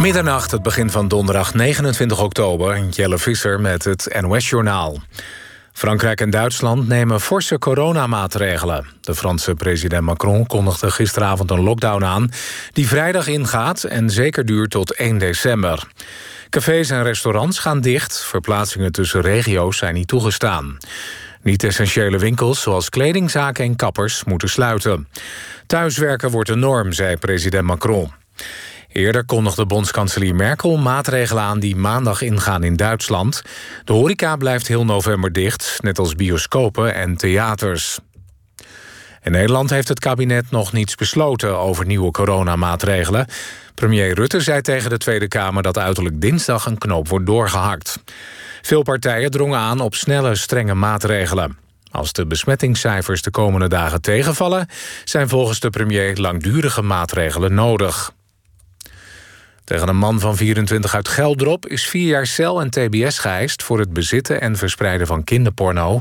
[0.00, 2.84] Middernacht, het begin van donderdag 29 oktober.
[2.90, 4.98] Jelle Visser met het NOS-journaal.
[5.72, 8.86] Frankrijk en Duitsland nemen forse coronamaatregelen.
[9.00, 12.30] De Franse president Macron kondigde gisteravond een lockdown aan...
[12.72, 15.82] die vrijdag ingaat en zeker duurt tot 1 december.
[16.50, 18.24] Cafés en restaurants gaan dicht.
[18.24, 20.76] Verplaatsingen tussen regio's zijn niet toegestaan.
[21.42, 25.08] Niet-essentiële winkels, zoals kledingzaken en kappers, moeten sluiten.
[25.66, 28.12] Thuiswerken wordt de norm, zei president Macron.
[28.96, 33.42] Eerder kondigde bondskanselier Merkel maatregelen aan die maandag ingaan in Duitsland.
[33.84, 37.98] De horeca blijft heel november dicht, net als bioscopen en theaters.
[39.22, 43.26] In Nederland heeft het kabinet nog niets besloten over nieuwe coronamaatregelen.
[43.74, 48.02] Premier Rutte zei tegen de Tweede Kamer dat uiterlijk dinsdag een knoop wordt doorgehakt.
[48.62, 51.58] Veel partijen drongen aan op snelle, strenge maatregelen.
[51.90, 54.68] Als de besmettingscijfers de komende dagen tegenvallen...
[55.04, 58.14] zijn volgens de premier langdurige maatregelen nodig.
[59.66, 63.62] Tegen een man van 24 uit Geldrop is vier jaar cel en tbs geëist...
[63.62, 66.00] voor het bezitten en verspreiden van kinderporno...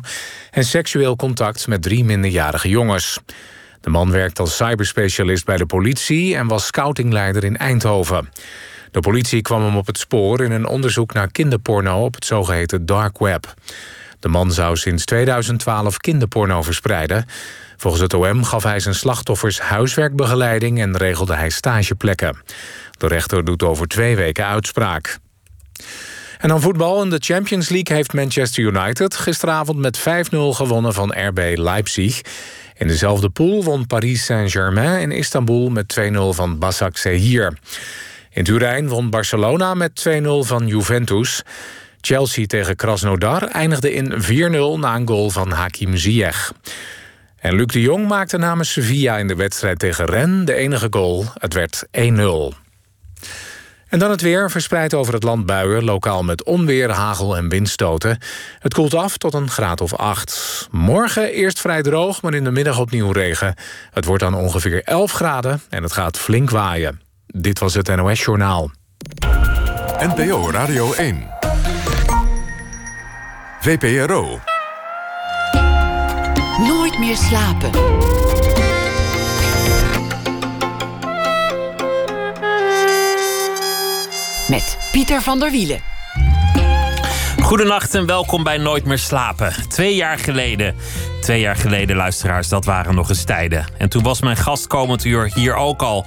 [0.52, 3.20] en seksueel contact met drie minderjarige jongens.
[3.82, 6.36] De man werkt als cyberspecialist bij de politie...
[6.36, 8.30] en was scoutingleider in Eindhoven.
[8.92, 12.04] De politie kwam hem op het spoor in een onderzoek naar kinderporno...
[12.04, 13.54] op het zogeheten dark web.
[14.20, 17.26] De man zou sinds 2012 kinderporno verspreiden.
[17.78, 20.80] Volgens het OM gaf hij zijn slachtoffers huiswerkbegeleiding...
[20.80, 22.38] en regelde hij stageplekken.
[22.98, 25.20] De rechter doet over twee weken uitspraak.
[26.38, 27.04] En dan voetbal.
[27.04, 32.22] In de Champions League heeft Manchester United gisteravond met 5-0 gewonnen van RB Leipzig.
[32.78, 37.58] In dezelfde pool won Paris Saint-Germain in Istanbul met 2-0 van Basak Sehir.
[38.30, 41.44] In Turijn won Barcelona met 2-0 van Juventus.
[42.02, 46.54] Chelsea tegen Krasnodar eindigde in 4-0 na een goal van Hakim Ziyech.
[47.40, 51.26] En Luc de Jong maakte namens Sevilla in de wedstrijd tegen Rennes de enige goal.
[51.34, 52.65] Het werd 1-0.
[53.90, 55.84] En dan het weer, verspreid over het land buien...
[55.84, 58.18] lokaal met onweer, hagel en windstoten.
[58.60, 60.68] Het koelt af tot een graad of 8.
[60.72, 63.56] Morgen eerst vrij droog, maar in de middag opnieuw regen.
[63.92, 67.02] Het wordt dan ongeveer 11 graden en het gaat flink waaien.
[67.28, 68.72] Dit was het NOS Journaal.
[70.00, 71.28] NPO Radio 1.
[73.60, 74.40] VPRO.
[76.58, 77.72] Nooit meer slapen.
[84.48, 85.80] Met Pieter van der Wielen.
[87.42, 89.54] Goedenacht en welkom bij Nooit meer slapen.
[89.70, 90.76] Twee jaar geleden,
[91.22, 93.66] twee jaar geleden luisteraars, dat waren nog eens tijden.
[93.78, 96.06] En toen was mijn gast komend uur hier ook al.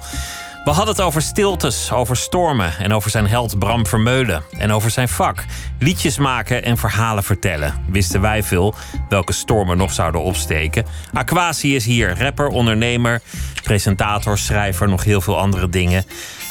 [0.63, 4.43] We hadden het over stiltes, over stormen en over zijn held Bram Vermeulen.
[4.57, 5.45] En over zijn vak,
[5.79, 7.73] liedjes maken en verhalen vertellen.
[7.89, 8.75] Wisten wij veel
[9.09, 10.85] welke stormen nog zouden opsteken.
[11.13, 13.21] Aquasi is hier, rapper, ondernemer,
[13.63, 16.05] presentator, schrijver, nog heel veel andere dingen.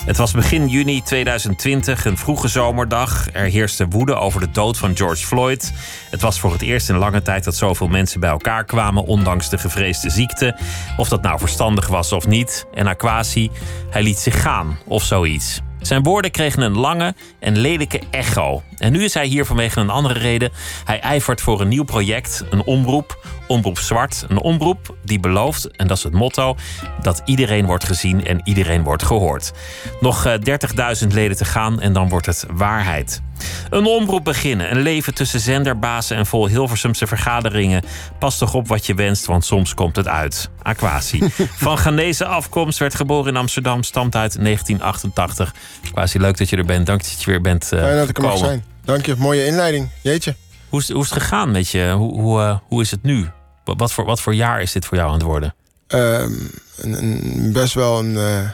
[0.08, 3.28] Het was begin juni 2020, een vroege zomerdag.
[3.32, 5.72] Er heerste woede over de dood van George Floyd.
[6.10, 9.48] Het was voor het eerst in lange tijd dat zoveel mensen bij elkaar kwamen, ondanks
[9.48, 10.56] de gevreesde ziekte.
[10.96, 12.66] Of dat nou verstandig was of niet.
[12.74, 13.50] En Aquasi,
[13.90, 15.60] hij liet zich gaan of zoiets.
[15.80, 18.62] Zijn woorden kregen een lange en lelijke echo.
[18.78, 20.50] En nu is hij hier vanwege een andere reden.
[20.84, 23.18] Hij ijvert voor een nieuw project, een omroep,
[23.48, 24.24] Omroep Zwart.
[24.28, 26.56] Een omroep die belooft, en dat is het motto,
[27.02, 29.52] dat iedereen wordt gezien en iedereen wordt gehoord.
[30.00, 30.36] Nog 30.000
[30.76, 33.22] eh, leden te gaan en dan wordt het waarheid.
[33.70, 37.82] Een omroep beginnen, een leven tussen zenderbazen en vol Hilversumse vergaderingen.
[38.18, 40.48] Pas toch op wat je wenst, want soms komt het uit.
[40.62, 41.22] Aquasi.
[41.36, 45.54] Van Ghanese afkomst, werd geboren in Amsterdam, stamt uit 1988.
[45.88, 46.86] Aquasi, leuk dat je er bent.
[46.86, 48.64] Dank dat je weer bent uh, Fijn dat ik er mag zijn.
[48.84, 49.90] Dank je, mooie inleiding.
[50.02, 50.34] Jeetje.
[50.68, 51.92] Hoe is, hoe is het gegaan met je?
[51.96, 53.26] Hoe, hoe, uh, hoe is het nu?
[53.64, 55.54] Wat voor, wat voor jaar is dit voor jou aan het worden?
[55.86, 58.50] Een, een, best wel een uh,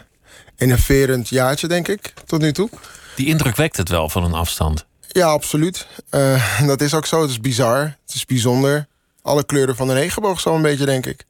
[0.56, 2.68] innoverend jaartje, denk ik, tot nu toe.
[3.16, 4.86] Die indruk wekt het wel van een afstand.
[5.08, 5.86] Ja, absoluut.
[6.10, 7.20] Uh, dat is ook zo.
[7.20, 7.80] Het is bizar.
[7.80, 8.86] Het is bijzonder.
[9.22, 11.24] Alle kleuren van de regenboog zo een beetje, denk ik.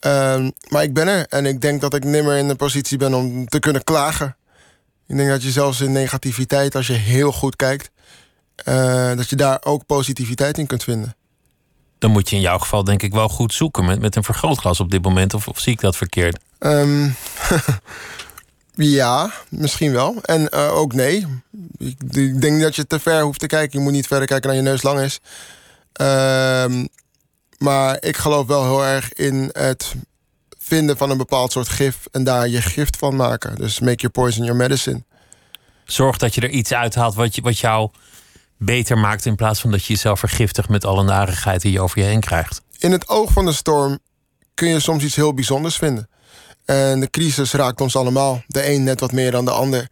[0.00, 1.26] Uh, maar ik ben er.
[1.28, 4.36] En ik denk dat ik nimmer in de positie ben om te kunnen klagen.
[5.06, 7.90] Ik denk dat je zelfs in negativiteit, als je heel goed kijkt...
[8.64, 11.16] Uh, dat je daar ook positiviteit in kunt vinden
[11.98, 14.80] dan moet je in jouw geval denk ik wel goed zoeken met, met een vergrootglas
[14.80, 15.34] op dit moment.
[15.34, 16.38] Of, of zie ik dat verkeerd?
[16.58, 17.16] Um,
[18.76, 20.16] ja, misschien wel.
[20.22, 21.26] En uh, ook nee.
[21.78, 23.78] Ik, ik, denk dat je te ver hoeft te kijken.
[23.78, 25.20] Je moet niet verder kijken dan je neus lang is.
[26.00, 26.88] Um,
[27.58, 29.94] maar ik geloof wel heel erg in het
[30.58, 33.54] vinden van een bepaald soort gif en daar je gift van maken.
[33.54, 35.04] Dus make your poison your medicine.
[35.84, 37.90] Zorg dat je er iets uithaalt wat, je, wat jou
[38.56, 41.98] beter maakt in plaats van dat je jezelf vergiftigt met alle narigheid die je over
[41.98, 42.62] je heen krijgt.
[42.78, 43.98] In het oog van de storm
[44.54, 46.08] kun je soms iets heel bijzonders vinden.
[46.66, 48.42] En de crisis raakt ons allemaal.
[48.46, 49.88] De een net wat meer dan de ander.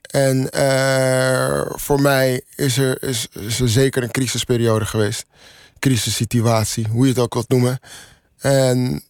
[0.00, 5.24] En uh, voor mij is er, is, is er zeker een crisisperiode geweest.
[5.78, 7.78] Crisissituatie, hoe je het ook wilt noemen.
[8.38, 9.02] En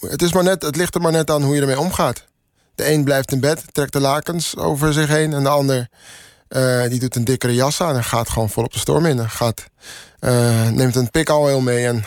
[0.00, 2.24] het, is maar net, het ligt er maar net aan hoe je ermee omgaat.
[2.74, 5.32] De een blijft in bed, trekt de lakens over zich heen.
[5.32, 5.88] En de ander
[6.48, 9.18] uh, die doet een dikkere jas aan en gaat gewoon vol op de storm in.
[9.18, 9.66] En gaat,
[10.20, 12.04] uh, neemt een pik al heel mee en,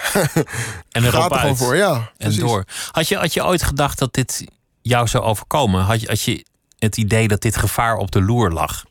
[0.92, 1.76] en er gaat er gewoon voor.
[1.76, 2.40] Ja, en precies.
[2.40, 2.64] door.
[2.92, 4.46] Had je, had je ooit gedacht dat dit
[4.82, 5.84] jou zou overkomen?
[5.84, 6.46] Had je, had je
[6.80, 8.84] het idee dat dit gevaar op de loer lag?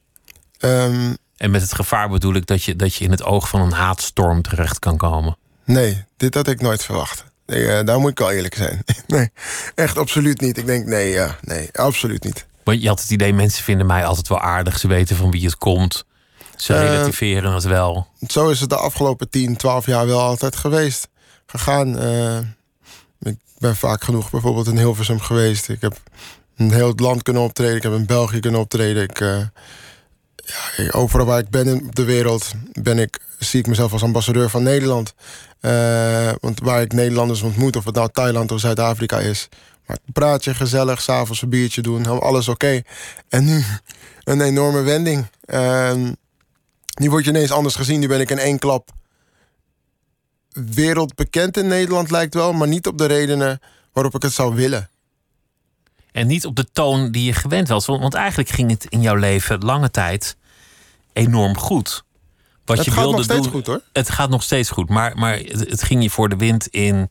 [0.61, 3.61] Um, en met het gevaar bedoel ik dat je, dat je in het oog van
[3.61, 5.37] een haatstorm terecht kan komen.
[5.65, 7.25] Nee, dit had ik nooit verwacht.
[7.47, 8.85] Nee, uh, daar moet ik wel eerlijk zijn.
[9.07, 9.31] nee,
[9.75, 10.57] echt absoluut niet.
[10.57, 12.47] Ik denk, nee, ja, nee, absoluut niet.
[12.69, 14.79] Maar je had het idee, mensen vinden mij altijd wel aardig.
[14.79, 16.05] Ze weten van wie het komt.
[16.57, 18.07] Ze uh, relativeren het wel.
[18.27, 21.09] Zo is het de afgelopen 10, 12 jaar wel altijd geweest.
[21.47, 22.03] Gegaan.
[22.03, 22.39] Uh,
[23.21, 25.69] ik ben vaak genoeg bijvoorbeeld in Hilversum geweest.
[25.69, 26.01] Ik heb
[26.57, 27.77] een heel het land kunnen optreden.
[27.77, 29.03] Ik heb in België kunnen optreden.
[29.03, 29.39] Ik, uh,
[30.77, 34.51] ja, overal waar ik ben op de wereld ben ik, zie ik mezelf als ambassadeur
[34.51, 35.15] van Nederland.
[36.41, 39.49] Want waar ik Nederlanders ontmoet, of het nou Thailand of Zuid-Afrika is,
[39.89, 42.67] maar praat je gezellig, s'avonds een biertje doen, alles oké.
[42.67, 42.85] Okay.
[43.29, 43.65] En nu
[44.25, 45.27] een enorme wending.
[45.47, 45.93] Uh,
[46.95, 48.01] nu word je ineens anders gezien.
[48.01, 48.91] Nu ben ik in één klap
[50.53, 53.61] wereldbekend in Nederland, lijkt wel, maar niet op de redenen
[53.93, 54.91] waarop ik het zou willen.
[56.13, 57.87] En niet op de toon die je gewend was.
[57.87, 60.37] Want eigenlijk ging het in jouw leven lange tijd
[61.13, 62.05] enorm goed.
[62.65, 63.83] Wat het je gaat wilde nog steeds doen, goed hoor.
[63.93, 64.89] Het gaat nog steeds goed.
[64.89, 67.09] Maar, maar het, het ging je voor de wind in,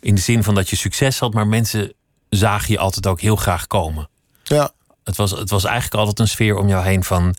[0.00, 1.34] in de zin van dat je succes had.
[1.34, 1.92] Maar mensen
[2.36, 4.08] zagen je altijd ook heel graag komen.
[4.42, 4.70] Ja.
[5.04, 7.34] Het was, het was eigenlijk altijd een sfeer om jou heen van...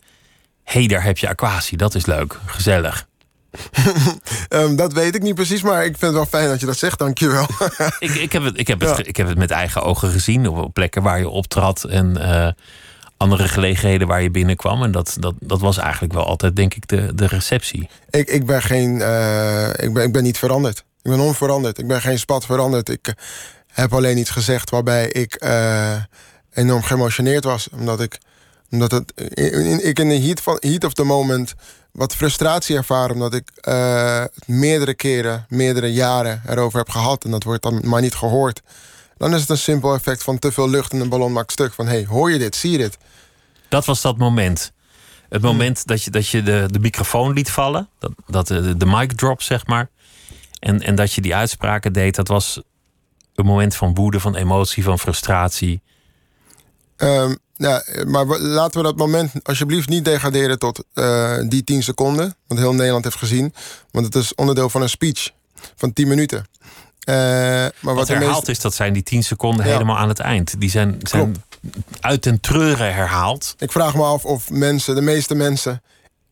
[0.64, 3.06] hé, hey, daar heb je aquatie, dat is leuk, gezellig.
[4.48, 6.76] um, dat weet ik niet precies, maar ik vind het wel fijn dat je dat
[6.76, 7.46] zegt, dankjewel.
[7.98, 9.04] ik, ik, heb het, ik, heb het, ja.
[9.04, 12.48] ik heb het met eigen ogen gezien op plekken waar je optrad en uh,
[13.16, 14.82] andere gelegenheden waar je binnenkwam.
[14.82, 17.88] En dat, dat, dat was eigenlijk wel altijd, denk ik, de, de receptie.
[18.10, 20.78] Ik, ik, ben geen, uh, ik, ben, ik ben niet veranderd.
[20.78, 21.78] Ik ben onveranderd.
[21.78, 22.88] Ik ben geen spat veranderd.
[22.88, 23.14] Ik
[23.76, 25.44] heb alleen iets gezegd waarbij ik
[26.52, 27.68] enorm geëmotioneerd was.
[27.72, 28.18] Omdat ik,
[28.70, 31.54] omdat het, in, ik in de heat, van, heat of the moment
[31.96, 37.42] wat frustratie ervaren omdat ik uh, meerdere keren, meerdere jaren erover heb gehad en dat
[37.42, 38.62] wordt dan maar niet gehoord.
[39.16, 41.72] Dan is het een simpel effect van te veel lucht in een ballon maakt stuk.
[41.72, 42.98] Van hey, hoor je dit, zie je dit?
[43.68, 44.72] Dat was dat moment.
[45.28, 45.86] Het moment hmm.
[45.86, 49.42] dat je, dat je de, de microfoon liet vallen, dat, dat de, de mic drop
[49.42, 49.90] zeg maar,
[50.58, 52.62] en, en dat je die uitspraken deed, dat was
[53.38, 55.80] een moment van woede, van emotie, van frustratie.
[56.96, 62.36] Um, ja, maar laten we dat moment alsjeblieft niet degraderen tot uh, die 10 seconden.
[62.46, 63.54] Want heel Nederland heeft gezien.
[63.90, 65.30] Want het is onderdeel van een speech
[65.76, 66.38] van 10 minuten.
[66.38, 68.48] Uh, maar wat, wat herhaald meest...
[68.48, 69.72] is, dat zijn die 10 seconden ja.
[69.72, 70.60] helemaal aan het eind.
[70.60, 71.44] Die zijn, zijn
[72.00, 73.54] uit den treuren herhaald.
[73.58, 75.82] Ik vraag me af of mensen, de meeste mensen.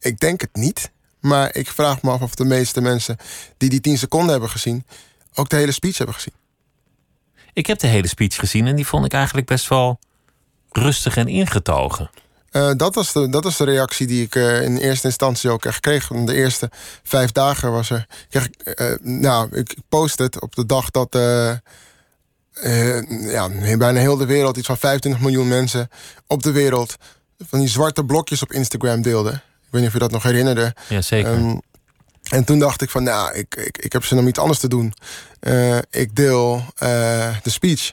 [0.01, 0.93] Ik denk het niet.
[1.21, 3.17] Maar ik vraag me af of de meeste mensen
[3.57, 4.85] die die 10 seconden hebben gezien.
[5.35, 6.35] ook de hele speech hebben gezien.
[7.55, 9.99] Ik heb de hele speech gezien en die vond ik eigenlijk best wel
[10.71, 12.11] rustig en ingetogen.
[12.53, 15.65] Uh, dat, was de, dat was de reactie die ik uh, in eerste instantie ook
[15.65, 16.07] echt kreeg.
[16.09, 16.71] De eerste
[17.03, 18.07] vijf dagen was er.
[18.29, 21.13] Kreeg, uh, nou, ik post het op de dag dat.
[23.21, 23.49] ja,
[23.79, 25.89] bijna heel de wereld, iets van 25 miljoen mensen
[26.27, 26.97] op de wereld.
[27.39, 29.33] van die zwarte blokjes op Instagram deelden.
[29.35, 30.75] Ik weet niet of je dat nog herinnerde.
[30.89, 31.33] Ja, zeker.
[31.33, 31.61] Um,
[32.35, 34.69] en toen dacht ik van, nou, ik, ik, ik heb zin om iets anders te
[34.69, 34.95] doen.
[35.91, 36.65] ik deel
[37.43, 37.93] de speech.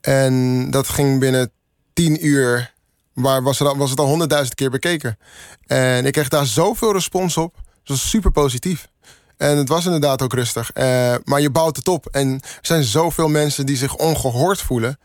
[0.00, 1.50] En dat ging binnen
[1.92, 2.72] tien uur,
[3.12, 5.18] waar was, er, was het al honderdduizend keer bekeken.
[5.66, 7.56] En ik kreeg daar zoveel respons op.
[7.56, 8.88] Het was super positief.
[9.36, 10.70] En het was inderdaad ook rustig.
[10.74, 12.06] Uh, maar je bouwt het op.
[12.06, 14.98] En er zijn zoveel mensen die zich ongehoord voelen.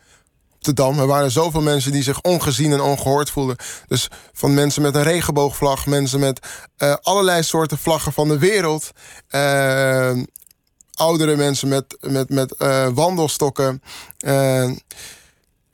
[0.58, 0.98] De Dam.
[0.98, 3.56] Er waren zoveel mensen die zich ongezien en ongehoord voelden.
[3.86, 6.46] Dus van mensen met een regenboogvlag, mensen met
[6.78, 8.90] uh, allerlei soorten vlaggen van de wereld.
[9.30, 10.10] Uh,
[10.92, 12.54] oudere mensen met, met, met
[12.94, 13.82] wandelstokken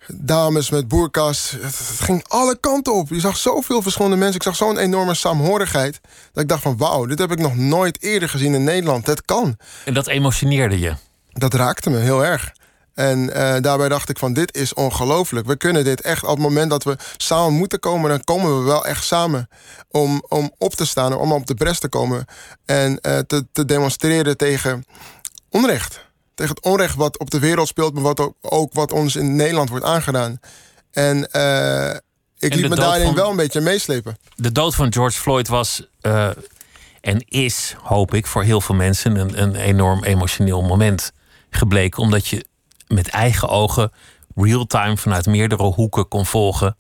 [0.09, 1.51] dames met boerkas.
[1.61, 3.09] Het, ging alle kanten op.
[3.09, 4.37] Je zag zoveel verschillende mensen.
[4.37, 6.01] Ik zag zo'n enorme saamhorigheid.
[6.33, 9.07] Dat ik dacht van wauw, dit heb ik nog nooit eerder gezien in Nederland.
[9.07, 9.57] Het kan.
[9.85, 10.95] En dat emotioneerde je?
[11.33, 12.53] Dat raakte me heel erg.
[12.95, 15.47] En uh, daarbij dacht ik van dit is ongelooflijk.
[15.47, 18.11] We kunnen dit echt op het moment dat we samen moeten komen...
[18.11, 19.49] dan komen we wel echt samen
[19.89, 21.17] om, om op te staan...
[21.17, 22.25] om op de bres te komen
[22.65, 24.85] en uh, te, te demonstreren tegen
[25.49, 26.03] onrecht
[26.35, 29.37] tegen het onrecht wat op de wereld speelt, maar wat ook, ook wat ons in
[29.37, 30.41] Nederland wordt aangedaan.
[30.91, 31.91] En uh,
[32.39, 34.17] ik liet me daarin van, wel een beetje meeslepen.
[34.35, 35.89] De dood van George Floyd was
[37.01, 41.13] en is, hoop ik, voor heel veel mensen een, een enorm emotioneel moment
[41.51, 42.03] gebleken.
[42.03, 42.45] Omdat je
[42.95, 43.93] met eigen ogen
[44.35, 46.77] real-time vanuit meerdere hoeken kon volgen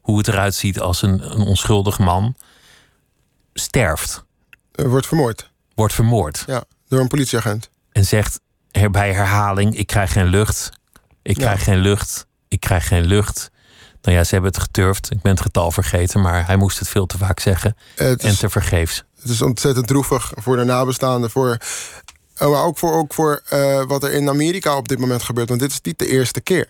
[0.00, 2.34] hoe het eruit ziet als een, een onschuldig man
[3.54, 4.24] sterft,
[4.72, 5.50] Eh, wordt vermoord.
[5.74, 7.70] wordt vermoord Ja, door een politieagent.
[7.92, 8.40] en zegt
[8.70, 10.70] her- bij herhaling: Ik krijg geen lucht,
[11.22, 11.42] ik Ja.
[11.42, 13.50] krijg geen lucht, ik krijg geen lucht.
[14.02, 15.10] Nou ja, ze hebben het geturfd.
[15.10, 17.76] Ik ben het getal vergeten, maar hij moest het veel te vaak zeggen.
[17.94, 19.04] Het, En is, te vergeefs.
[19.20, 21.30] het is ontzettend droevig voor de nabestaanden.
[21.30, 21.56] Voor,
[22.48, 25.48] maar ook voor, ook voor eh, wat er in Amerika op dit moment gebeurt.
[25.48, 26.68] Want dit is niet de eerste keer.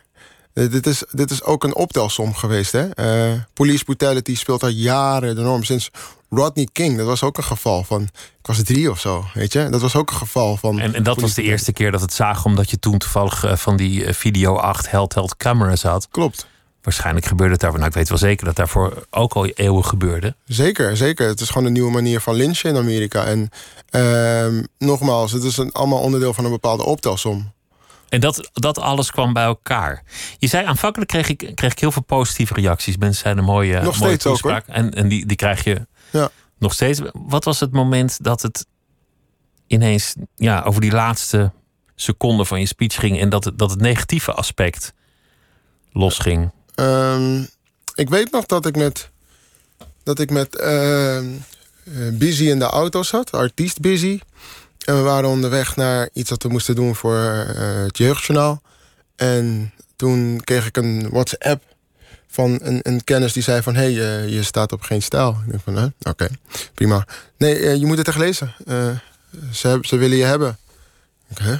[0.52, 2.72] Eh, dit, is, dit is ook een optelsom geweest.
[2.72, 2.88] Hè?
[2.88, 5.62] Eh, police brutality speelt al jaren de norm.
[5.62, 5.90] Sinds
[6.30, 8.02] Rodney King, dat was ook een geval van...
[8.02, 9.68] Ik was drie of zo, weet je?
[9.68, 10.80] Dat was ook een geval van...
[10.80, 13.76] En, en dat was de eerste keer dat het zagen, omdat je toen toevallig van
[13.76, 16.08] die video 8 held held cameras had.
[16.10, 16.46] Klopt.
[16.82, 17.78] Waarschijnlijk gebeurde het daarvoor.
[17.78, 20.34] Nou, ik weet wel zeker dat daarvoor ook al eeuwen gebeurde.
[20.44, 21.28] Zeker, zeker.
[21.28, 23.24] Het is gewoon een nieuwe manier van lynchen in Amerika.
[23.24, 23.48] En
[23.90, 27.52] ehm, nogmaals, het is een, allemaal onderdeel van een bepaalde optelsom.
[28.08, 30.02] En dat, dat alles kwam bij elkaar.
[30.38, 32.96] Je zei aanvankelijk kreeg ik, kreeg ik heel veel positieve reacties.
[32.96, 34.66] Mensen zeiden mooie, Nog mooie steeds ook, toespraak.
[34.66, 36.30] En, en die, die krijg je Ja.
[36.58, 37.00] nog steeds.
[37.12, 38.66] Wat was het moment dat het
[39.66, 41.52] ineens ja, over die laatste
[41.94, 44.92] seconde van je speech ging en dat het, dat het negatieve aspect
[45.92, 46.50] losging?
[46.80, 47.42] Ehm,
[47.94, 49.08] ik weet nog dat ik met,
[50.02, 51.26] dat ik met ehm,
[51.84, 54.20] eh, Busy in de auto zat, artiest Busy.
[54.84, 58.62] En we waren onderweg naar iets dat we moesten doen voor eh, het jeugdjournaal.
[59.16, 61.62] En toen kreeg ik een WhatsApp
[62.26, 63.74] van een, een kennis die zei van...
[63.74, 65.36] hé, hey, eh, je staat op geen stijl.
[65.44, 66.28] Ik denk van, oké,
[66.74, 67.06] prima.
[67.36, 68.54] Nee, je moet het echt lezen.
[69.52, 70.58] Ze, ze willen je hebben.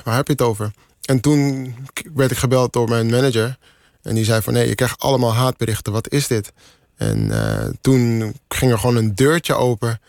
[0.05, 0.73] Waar heb je het over?
[1.05, 1.75] En toen
[2.15, 3.59] werd ik gebeld door mijn manager...
[4.03, 5.93] En die zei van nee, je krijgt allemaal haatberichten.
[5.93, 6.53] Wat is dit?
[6.97, 10.01] En eh, toen ging er gewoon een deurtje open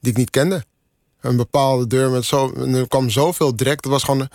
[0.00, 0.64] die ik niet kende.
[1.20, 2.52] Een bepaalde deur met zo.
[2.54, 3.82] Er kwam zoveel drek.
[3.82, 4.28] Dat was gewoon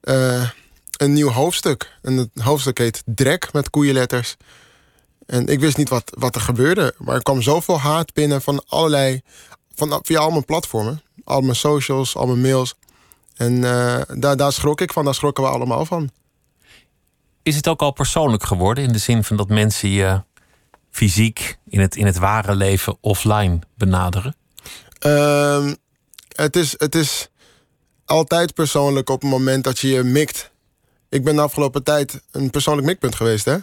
[0.00, 0.50] eh,
[0.96, 1.98] een nieuw hoofdstuk.
[2.02, 4.36] En het hoofdstuk heet Drek met koeienletters.
[5.26, 6.94] En ik wist niet wat, wat er gebeurde.
[6.98, 9.22] Maar er kwam zoveel haat binnen van allerlei.
[9.74, 11.02] Van, via al mijn platformen.
[11.24, 12.74] Al mijn socials, al mijn mails.
[13.36, 15.04] En eh, daar, daar schrok ik van.
[15.04, 16.10] Daar schrokken we allemaal van.
[17.46, 20.22] Is het ook al persoonlijk geworden in de zin van dat mensen je
[20.90, 24.36] fysiek in het, in het ware leven offline benaderen?
[24.98, 25.74] Ehm,
[26.28, 27.28] het, is, het is
[28.04, 30.50] altijd persoonlijk op het moment dat je je mikt.
[31.08, 33.44] Ik ben de afgelopen tijd een persoonlijk mikpunt geweest.
[33.44, 33.56] Hè?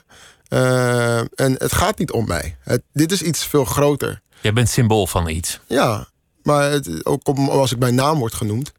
[0.48, 2.58] Eh, en het gaat niet om mij.
[2.60, 4.22] Het, dit is iets veel groter.
[4.42, 5.60] Jij bent symbool van iets.
[5.68, 6.08] Ja,
[6.44, 8.72] maar het, ook als ik mijn naam word genoemd,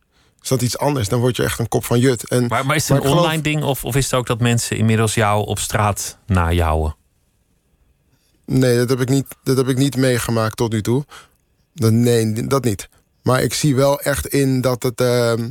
[0.45, 1.09] is dat iets anders.
[1.09, 2.29] Dan word je echt een kop van jut.
[2.29, 4.41] En, Maar, maar is het een geloof- online ding of, of is het ook dat
[4.41, 6.97] mensen inmiddels jou op straat najouwen?
[8.47, 11.05] Nee, dat heb ik niet, dat heb ik niet meegemaakt tot nu toe.
[11.75, 12.89] Dat, nee, dat niet.
[13.23, 15.01] Maar ik zie wel echt in dat het.
[15.01, 15.51] ehm,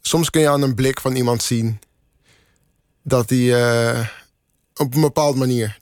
[0.00, 1.78] soms kun je aan een blik van iemand zien
[3.02, 4.06] dat hij eh,
[4.76, 5.78] op een bepaalde manier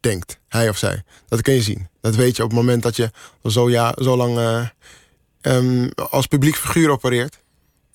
[0.00, 1.02] denkt, hij of zij.
[1.28, 1.88] Dat kun je zien.
[2.00, 3.10] Dat weet je op het moment dat je
[3.44, 4.66] zo, ja, zo lang eh,
[5.40, 7.38] ehm, als publiek figuur opereert.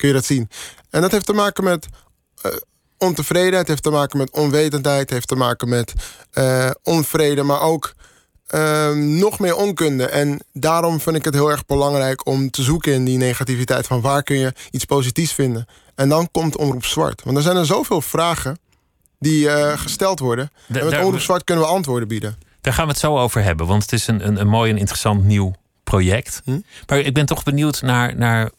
[0.03, 0.49] Kun je dat zien.
[0.89, 1.87] En dat heeft te maken met
[2.41, 2.51] eh,
[2.97, 5.93] ontevredenheid, heeft te maken met onwetendheid, heeft te maken met
[6.31, 7.93] eh, onvrede, maar ook
[8.47, 10.05] ehm, nog meer onkunde.
[10.05, 14.01] En daarom vind ik het heel erg belangrijk om te zoeken in die negativiteit van
[14.01, 15.65] waar kun je iets positiefs vinden.
[15.95, 17.23] En dan komt Omroep Zwart.
[17.23, 18.59] Want er zijn er zoveel vragen
[19.19, 20.51] die eh, gesteld worden.
[20.67, 22.37] Da- en met Omroep Zwart kunnen we antwoorden bieden.
[22.61, 24.77] Daar gaan we het zo over hebben, want het is een, een, een mooi en
[24.77, 26.41] interessant nieuw project.
[26.43, 26.59] Hm?
[26.87, 28.51] Maar ik ben toch benieuwd naar, naar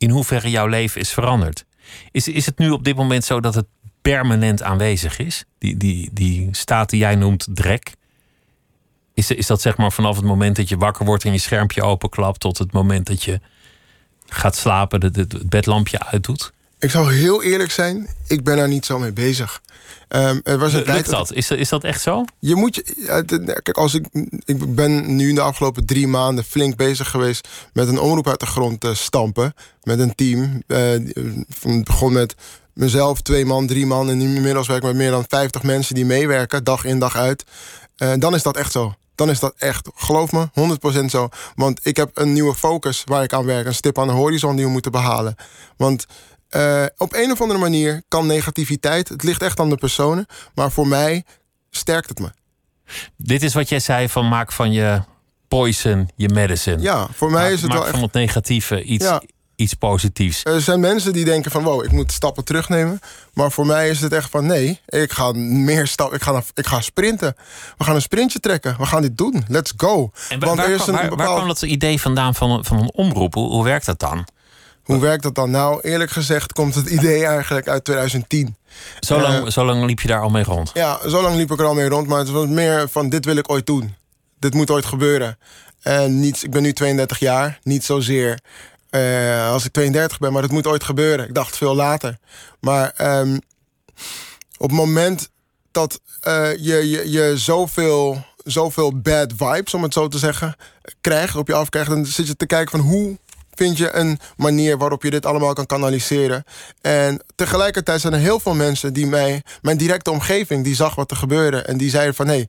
[0.00, 1.64] in hoeverre jouw leven is veranderd.
[2.10, 3.66] Is, is het nu op dit moment zo dat het
[4.02, 5.44] permanent aanwezig is?
[5.58, 7.92] Die, die, die staat die jij noemt drek.
[9.14, 11.82] Is, is dat zeg maar vanaf het moment dat je wakker wordt en je schermpje
[11.82, 12.40] openklapt...
[12.40, 13.40] tot het moment dat je
[14.26, 16.52] gaat slapen, de- het bedlampje uitdoet?
[16.80, 19.60] Ik zal heel eerlijk zijn, ik ben daar niet zo mee bezig.
[20.08, 21.32] Ehm, er was een tijd Lukt dat?
[21.32, 22.24] Is, dat- is dat echt zo?
[22.38, 22.82] Je moet je.
[23.62, 24.06] Kijk, als ik.
[24.44, 27.48] Ik ben nu in de afgelopen drie maanden flink bezig geweest.
[27.72, 29.54] met een omroep uit de grond te stampen.
[29.82, 30.62] Met een team.
[30.66, 32.34] Het begon met
[32.74, 34.10] mezelf, twee man, drie man.
[34.10, 37.16] En nu inmiddels werk ik met meer dan 50 mensen die meewerken, dag in, dag
[37.16, 37.44] uit.
[37.96, 38.94] Eh, dan is dat echt zo.
[39.14, 41.28] Dan is dat echt, geloof me, 100% zo.
[41.54, 43.66] Want ik heb een nieuwe focus waar ik aan werk.
[43.66, 45.34] Een stip aan de horizon die we moeten behalen.
[45.76, 46.06] Want
[46.50, 50.70] eh, op een of andere manier kan negativiteit, het ligt echt aan de personen, maar
[50.70, 51.24] voor mij
[51.70, 52.30] sterkt het me.
[53.16, 55.02] Dit is wat jij zei van maak van je
[55.48, 56.80] poison je medicine.
[56.82, 57.94] Ja, voor mij Maak- is het maak wel echt.
[57.94, 59.22] van het negatieve iets, Ja.
[59.56, 60.44] iets positiefs.
[60.44, 63.00] Er zijn mensen die denken van wow, ik moet stappen terugnemen.
[63.34, 66.16] Maar voor mij is het echt van nee, ik ga meer stappen.
[66.16, 67.34] Ik ga, ik ga sprinten.
[67.78, 68.76] We gaan een sprintje trekken.
[68.78, 69.44] We gaan dit doen.
[69.48, 70.10] Let's go.
[70.28, 73.34] En waar, waar, kwam- waar, waar kwam dat idee vandaan van, een- van een omroep?
[73.34, 74.26] Hoe, hoe werkt dat dan?
[74.90, 75.50] Hoe werkt dat dan?
[75.50, 78.56] Nou, eerlijk gezegd komt het idee eigenlijk uit 2010.
[79.00, 80.70] Zo lang, Eh, zo lang liep je daar al mee rond.
[80.74, 82.06] Ja, zo lang liep ik er al mee rond.
[82.06, 83.94] Maar het was meer van dit wil ik ooit doen.
[84.38, 85.38] dit moet ooit gebeuren.
[85.82, 88.38] En niet, ik ben nu 32 jaar, niet zozeer
[88.90, 91.28] uh, als ik 32 ben, maar het moet ooit gebeuren.
[91.28, 92.18] Ik dacht veel later.
[92.60, 93.34] Maar um,
[94.58, 95.30] op het moment
[95.70, 100.56] dat uh, je, je, je zoveel, zoveel bad vibes, om het zo te zeggen,
[101.00, 103.18] krijgt, op je afkrijgt, dan zit je te kijken van hoe
[103.60, 106.44] vind je een manier waarop je dit allemaal kan kanaliseren.
[106.80, 111.10] En tegelijkertijd zijn er heel veel mensen die mij, mijn directe omgeving, die zag wat
[111.10, 111.62] er gebeurde.
[111.62, 112.48] En die zeiden van hé, hey,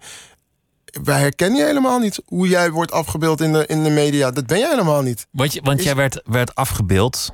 [1.04, 2.22] wij herkennen je helemaal niet.
[2.26, 4.32] Hoe jij wordt afgebeeld in de, in de media.
[4.32, 5.28] Dat ben jij helemaal niet.
[5.32, 7.30] Want, je, want jij werd, werd afgebeeld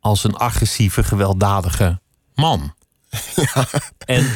[0.00, 2.00] als een agressieve, gewelddadige
[2.34, 2.74] man.
[3.34, 3.66] Ja.
[3.98, 4.26] En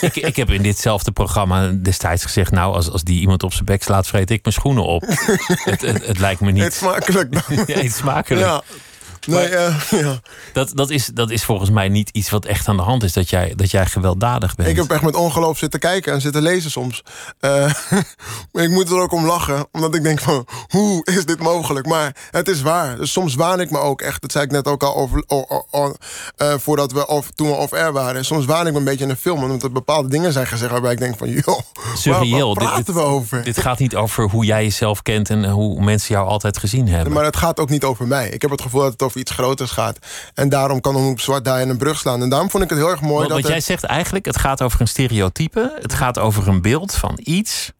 [0.00, 2.50] ik, ik heb in ditzelfde programma destijds gezegd...
[2.50, 5.02] nou, als, als die iemand op zijn bek slaat, vreet ik mijn schoenen op.
[5.46, 6.62] het, het, het, lijkt me niet...
[6.62, 7.64] Het smakelijk dan.
[7.82, 8.46] ja, smakelijk.
[8.46, 8.62] Ja.
[9.30, 10.20] Nee, uh, ja.
[10.52, 13.12] dat, dat, is, dat is volgens mij niet iets wat echt aan de hand is,
[13.12, 14.68] dat jij, dat jij gewelddadig bent.
[14.68, 17.02] Ik heb echt met ongeloof zitten kijken en zitten lezen soms.
[17.40, 17.70] Uh,
[18.52, 21.86] ik moet er ook om lachen, omdat ik denk van, hoe is dit mogelijk?
[21.86, 22.96] Maar het is waar.
[22.96, 26.54] Dus soms waan ik me ook echt, dat zei ik net ook al over, uh,
[26.56, 28.24] voordat we, of, toen we off-air waren.
[28.24, 30.70] Soms waan ik me een beetje in een film, omdat er bepaalde dingen zijn gezegd
[30.70, 31.58] waarbij ik denk van, joh,
[31.94, 32.54] Surreal.
[32.54, 33.42] waar, praten dit, we over?
[33.42, 37.12] Dit gaat niet over hoe jij jezelf kent en hoe mensen jou altijd gezien hebben.
[37.12, 38.28] Maar het gaat ook niet over mij.
[38.28, 39.98] Ik heb het gevoel dat het over iets groters gaat.
[40.34, 42.22] En daarom kan op Zwart daar in een brug slaan.
[42.22, 43.14] En daarom vond ik het heel erg mooi.
[43.14, 45.78] Want, dat wat jij zegt eigenlijk, het gaat over een stereotype.
[45.80, 47.72] Het gaat over een beeld van iets.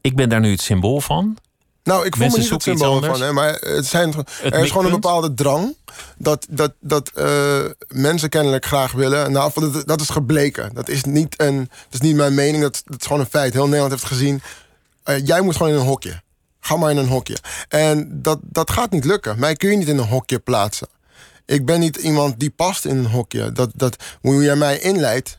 [0.00, 1.36] Ik ben daar nu het symbool van.
[1.84, 4.84] Nou, ik voel me niet het symbool van, hè, maar het zijn, er is gewoon
[4.84, 5.76] een bepaalde drang
[6.18, 9.32] dat, dat, dat uh, mensen kennelijk graag willen.
[9.32, 10.70] Nou, dat, dat is gebleken.
[10.74, 13.52] Dat is niet, een, dat is niet mijn mening, dat, dat is gewoon een feit.
[13.52, 14.42] Heel Nederland heeft gezien.
[15.04, 16.22] Uh, jij moet gewoon in een hokje.
[16.66, 17.36] Ga maar in een hokje.
[17.68, 19.38] En dat, dat gaat niet lukken.
[19.38, 20.88] Mij kun je niet in een hokje plaatsen.
[21.46, 23.52] Ik ben niet iemand die past in een hokje.
[23.52, 25.38] Dat, dat, hoe jij mij inleidt,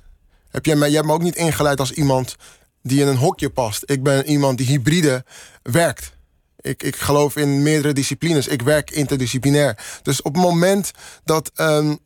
[0.49, 2.35] heb jij, mij, jij hebt me ook niet ingeleid als iemand
[2.81, 3.83] die in een hokje past.
[3.85, 5.23] Ik ben iemand die hybride
[5.61, 6.13] werkt.
[6.59, 8.47] Ik, ik geloof in meerdere disciplines.
[8.47, 9.99] Ik werk interdisciplinair.
[10.01, 10.91] Dus op het moment
[11.23, 11.99] dat um,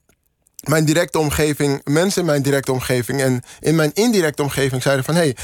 [0.63, 5.15] mijn directe omgeving, mensen in mijn directe omgeving en in mijn indirecte omgeving zeiden van
[5.15, 5.35] hé, hey,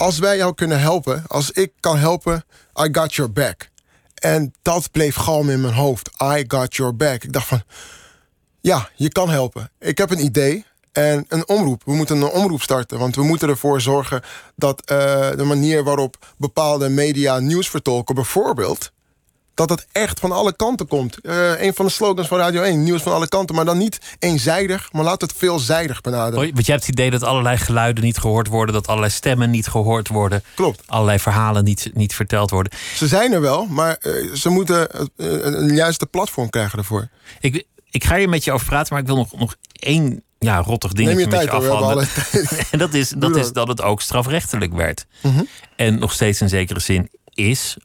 [0.00, 2.44] als wij jou kunnen helpen, als ik kan helpen,
[2.82, 3.68] I got your back.
[4.14, 6.10] En dat bleef galm in mijn hoofd.
[6.22, 7.22] I got your back.
[7.24, 7.62] Ik dacht van,
[8.60, 9.70] ja, je kan helpen.
[9.78, 11.82] Ik heb een idee en een omroep.
[11.84, 14.22] We moeten een omroep starten, want we moeten ervoor zorgen
[14.56, 14.96] dat uh,
[15.30, 18.92] de manier waarop bepaalde media nieuws vertolken, bijvoorbeeld,
[19.66, 21.18] dat het echt van alle kanten komt.
[21.22, 23.98] Uh, een van de slogans van Radio 1, nieuws van alle kanten, maar dan niet
[24.18, 26.52] eenzijdig, maar laat het veelzijdig benaderen.
[26.52, 29.66] Want jij hebt het idee dat allerlei geluiden niet gehoord worden, dat allerlei stemmen niet
[29.66, 30.42] gehoord worden.
[30.54, 30.82] Klopt.
[30.86, 32.72] Allerlei verhalen niet, niet verteld worden.
[32.94, 37.08] Ze zijn er wel, maar uh, ze moeten een juiste platform krijgen ervoor.
[37.40, 40.62] Ik, ik ga hier met je over praten, maar ik wil nog, nog één ja,
[40.62, 42.08] rottig dingetje met je afhandelen.
[42.70, 45.06] en dat is, dat is dat het ook strafrechtelijk werd.
[45.22, 45.42] Mhm.
[45.76, 47.76] En nog steeds in zekere zin is,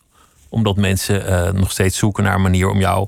[0.56, 3.08] omdat mensen uh, nog steeds zoeken naar een manier om jou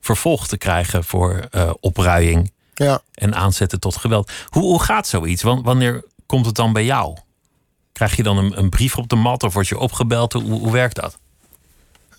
[0.00, 3.00] vervolgd te krijgen voor uh, opruiing ja.
[3.14, 4.30] en aanzetten tot geweld.
[4.48, 5.42] Hoe, hoe gaat zoiets?
[5.42, 7.16] Wanneer komt het dan bij jou?
[7.92, 10.32] Krijg je dan een, een brief op de mat of word je opgebeld?
[10.32, 11.18] Hoe, hoe werkt dat?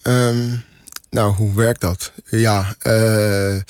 [0.04, 0.64] Um,
[1.10, 2.12] nou, hoe werkt dat?
[2.30, 3.62] Ja, uh,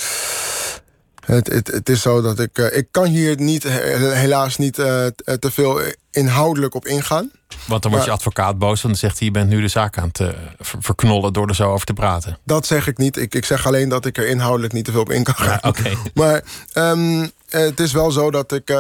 [1.25, 2.57] het, het, het, is zo dat ik.
[2.57, 5.81] Uh, ik kan hier niet, helaas niet uh, te veel
[6.11, 7.31] inhoudelijk op ingaan.
[7.67, 9.97] Want dan wordt je advocaat boos en dan zegt hij: Je bent nu de zaak
[9.97, 12.37] aan het verknollen door er zo over te praten.
[12.43, 13.17] Dat zeg ik niet.
[13.17, 15.59] Ik, ik zeg alleen dat ik er inhoudelijk niet te veel op in kan gaan.
[15.61, 15.97] Ja, okay.
[16.13, 18.73] Maar um, het is wel zo dat ik,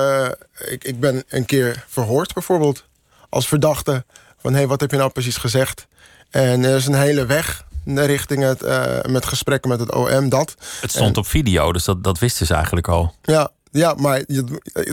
[0.57, 0.83] ik.
[0.83, 2.85] Ik ben een keer verhoord, bijvoorbeeld.
[3.29, 4.05] Als verdachte.
[4.41, 5.87] Van hé, hey, wat heb je nou precies gezegd?
[6.29, 10.55] En er is een hele weg richting het, uh, met gesprekken met het OM, dat.
[10.81, 13.13] Het stond op video, dus dat, dat wisten ze eigenlijk al.
[13.21, 14.43] Ja, ja, maar je,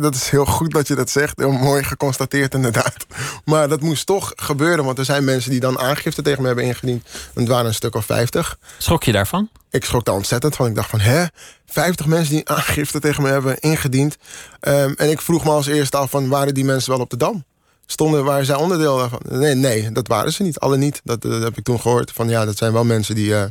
[0.00, 1.38] dat is heel goed dat je dat zegt.
[1.38, 3.06] Heel mooi geconstateerd, inderdaad.
[3.44, 6.64] Maar dat moest toch gebeuren, want er zijn mensen die dan aangifte tegen me hebben
[6.64, 7.04] ingediend.
[7.34, 8.58] En het waren een stuk of 50.
[8.78, 9.48] Schrok je daarvan?
[9.70, 10.66] Ik schrok daar ontzettend van.
[10.66, 11.24] Ik dacht van, hè?
[11.66, 14.16] 50 mensen die aangifte tegen me hebben ingediend.
[14.60, 17.16] Um, en ik vroeg me als eerste af van, waren die mensen wel op de
[17.16, 17.44] Dam?
[17.90, 19.20] Stonden waar zij onderdeel van.
[19.28, 20.58] Nee, nee, dat waren ze niet.
[20.58, 21.00] Alle niet.
[21.04, 22.12] Dat, dat heb ik toen gehoord.
[22.12, 23.28] Van ja, dat zijn wel mensen die.
[23.28, 23.44] Uh,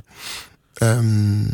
[0.81, 1.51] um,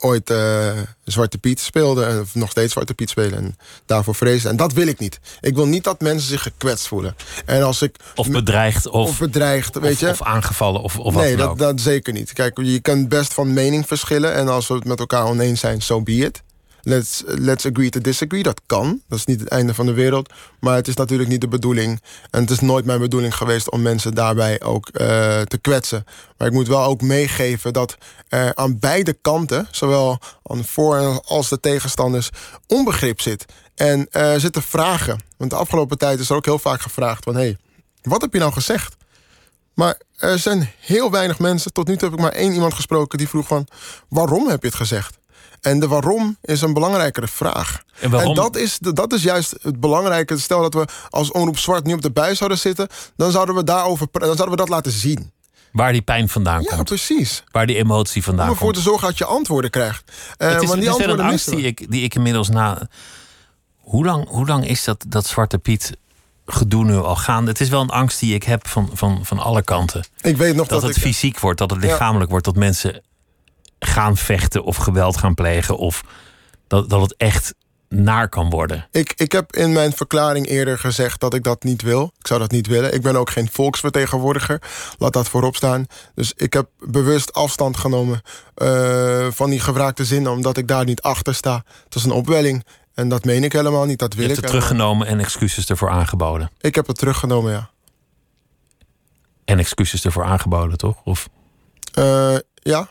[0.00, 0.70] ooit uh,
[1.04, 4.50] Zwarte Piet speelden, of nog steeds Zwarte Piet spelen en daarvoor vrezen.
[4.50, 5.20] En dat wil ik niet.
[5.40, 7.16] Ik wil niet dat mensen zich gekwetst voelen.
[7.46, 10.08] En als ik, of bedreigd, of, of bedreigd, weet of, je.
[10.08, 12.32] Of aangevallen, of, of nee, wat dat, dat zeker niet.
[12.32, 14.34] Kijk, je kan best van mening verschillen.
[14.34, 16.42] En als we het met elkaar oneens zijn, so be it.
[16.82, 18.42] Let's, let's agree to disagree.
[18.42, 19.00] Dat kan.
[19.08, 20.32] Dat is niet het einde van de wereld.
[20.60, 22.02] Maar het is natuurlijk niet de bedoeling.
[22.30, 25.00] En het is nooit mijn bedoeling geweest om mensen daarbij ook uh,
[25.40, 26.04] te kwetsen.
[26.36, 27.96] Maar ik moet wel ook meegeven dat
[28.28, 32.30] er aan beide kanten, zowel aan voor- als de tegenstanders,
[32.66, 33.44] onbegrip zit.
[33.74, 35.20] En uh, zitten vragen.
[35.36, 37.34] Want de afgelopen tijd is er ook heel vaak gevraagd van...
[37.34, 37.56] Hey,
[38.02, 38.96] Wat heb je nou gezegd?
[39.74, 41.72] Maar er zijn heel weinig mensen.
[41.72, 43.66] Tot nu toe heb ik maar één iemand gesproken die vroeg van...
[44.08, 45.18] waarom heb je het gezegd?
[45.60, 47.82] En de waarom is een belangrijkere vraag.
[48.00, 50.38] En waarom- dat, is, dat is juist het belangrijke.
[50.38, 52.88] Stel dat we als Omroep Zwart nu op de buis zouden zitten...
[53.16, 55.32] dan zouden we, daarover, dan zouden we dat laten zien.
[55.72, 56.84] Waar die pijn vandaan Ja, komt.
[56.84, 57.44] precies.
[57.50, 58.78] Waar die emotie vandaan Om ervoor komt.
[58.84, 60.02] te zorgen dat je antwoorden krijgt.
[60.36, 62.48] Eh, het is, want die het is wel een angst die ik, die ik inmiddels
[62.48, 62.88] na...
[63.76, 65.96] Hoe lang, hoe lang is dat, dat Zwarte Piet
[66.46, 67.50] gedoe nu al gaande?
[67.50, 70.04] Het is wel een angst die ik heb van, van, van alle kanten.
[70.20, 71.02] Ik weet nog Dat dat, het ik...
[71.02, 71.86] fysiek wordt, dat het Ja.
[71.90, 72.44] lichamelijk wordt.
[72.44, 73.02] Dat mensen
[73.80, 75.76] gaan vechten of geweld gaan plegen.
[75.76, 76.02] Of
[76.66, 77.54] dat, dat het echt
[77.88, 78.86] naar kan worden.
[78.90, 82.12] Ik, ik heb in mijn verklaring eerder gezegd dat ik dat niet wil.
[82.18, 82.94] Ik zou dat niet willen.
[82.94, 84.62] Ik ben ook geen volksvertegenwoordiger.
[84.98, 85.86] Laat dat voorop staan.
[86.14, 88.22] Dus ik heb bewust afstand genomen
[88.54, 91.62] eh, van die gevraagde zinnen, omdat ik daar niet achter sta.
[91.84, 92.64] Het is een opwelling.
[92.94, 93.98] En dat meen ik helemaal niet.
[93.98, 94.44] Dat Je wil hebt ik.
[94.44, 96.50] het helemaal teruggenomen en excuses ervoor aangeboden.
[96.60, 97.70] Ik heb het teruggenomen, ja.
[99.44, 100.96] En excuses ervoor aangeboden, toch?
[101.04, 101.28] Of
[101.92, 102.88] Eh, ja.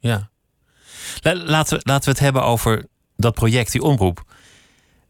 [0.00, 0.28] Ja.
[1.20, 2.86] La- Laten we, laten we het hebben over
[3.16, 4.22] dat project, die omroep.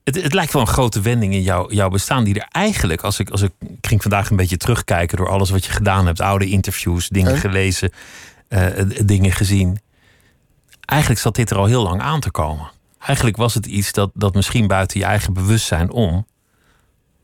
[0.04, 3.18] Het, het lijkt wel een grote wending in jouw, jouw bestaan, die er eigenlijk, als
[3.18, 6.20] ik, als ik, ik ging vandaag een beetje terugkijken door alles wat je gedaan hebt,
[6.20, 7.38] oude interviews, dingen En?
[7.38, 7.92] gelezen,
[8.48, 8.68] eh,
[9.04, 9.80] dingen gezien.
[10.84, 12.70] Eigenlijk zat dit er al heel lang aan te komen.
[12.98, 16.26] Eigenlijk was het iets dat, dat misschien buiten je eigen bewustzijn om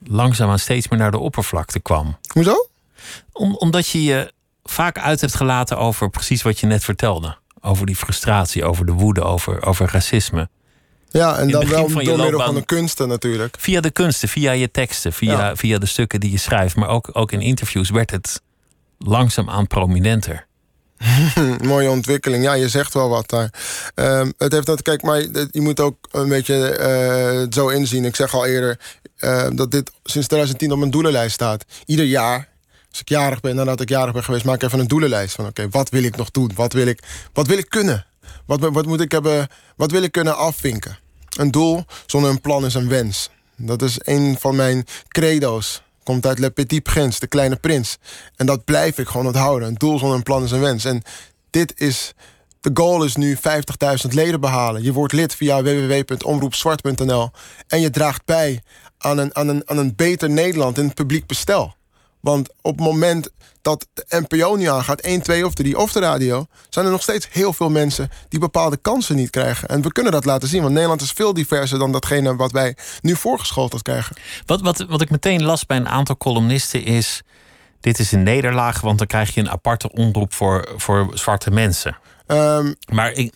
[0.05, 2.69] langzaamaan steeds meer naar de oppervlakte kwam Hoezo?
[3.33, 4.33] om, omdat je je
[4.65, 7.37] vaak uit hebt gelaten over precies wat je net vertelde.
[7.67, 10.49] Over die frustratie, over de woede, over, over racisme.
[11.09, 13.57] Ja, en dan wel door middel van de kunsten natuurlijk.
[13.59, 15.57] Via de kunsten, via je teksten, via, Ja.
[15.57, 16.77] via de stukken die je schrijft.
[16.77, 18.43] Maar ook, ook in interviews werd het
[18.99, 20.47] langzaamaan prominenter.
[21.63, 22.45] Mooie ontwikkeling.
[22.45, 23.51] Ja, je zegt wel wat daar.
[23.95, 28.05] Ehm, het heeft dat, kijk, maar je moet ook een beetje eh, zo inzien.
[28.05, 28.79] Ik zeg al eerder
[29.17, 31.65] eh, dat dit sinds 2010 op mijn doelenlijst staat.
[31.87, 32.49] Ieder jaar,
[32.97, 35.47] als ik jarig ben, nadat ik jarig ben geweest, maak ik even een doelenlijst van:
[35.47, 36.51] oké, wat wil ik nog doen?
[36.55, 38.07] Wat wil ik, wat wil ik kunnen?
[38.47, 39.49] Wat, wat moet ik hebben?
[39.77, 40.99] Wat wil ik kunnen afvinken?
[41.37, 43.31] Een doel zonder een plan is een wens.
[43.57, 45.83] Dat is een van mijn credo's.
[46.03, 47.99] Komt uit Le Petit Prince, de kleine prins.
[48.37, 49.69] En dat blijf ik gewoon onthouden.
[49.69, 50.85] Een doel zonder een plan is een wens.
[50.85, 51.03] En
[51.51, 52.15] dit is.
[52.61, 53.43] De goal is nu 50.000
[54.11, 54.83] leden behalen.
[54.83, 57.31] Je wordt lid via www.omroepzwart.nl.
[57.67, 58.63] En je draagt bij
[58.99, 61.75] aan een, aan, een, aan een beter Nederland in het publiek bestel.
[62.21, 63.31] Want op het moment
[63.63, 67.03] dat de NPO niet aangaat, 1, 2 of 3 of de radio, zijn er nog
[67.03, 69.69] steeds heel veel mensen die bepaalde kansen niet krijgen.
[69.69, 72.77] En we kunnen dat laten zien, want Nederland is veel diverser dan datgene wat wij
[73.01, 74.17] nu voorgeschoteld krijgen.
[74.47, 77.23] Wat, wat, wat ik meteen las bij een aantal columnisten is...
[77.81, 81.99] dit is een nederlaag, want dan krijg je een aparte omroep voor, voor zwarte mensen.
[82.27, 83.33] Ehm, Maar ik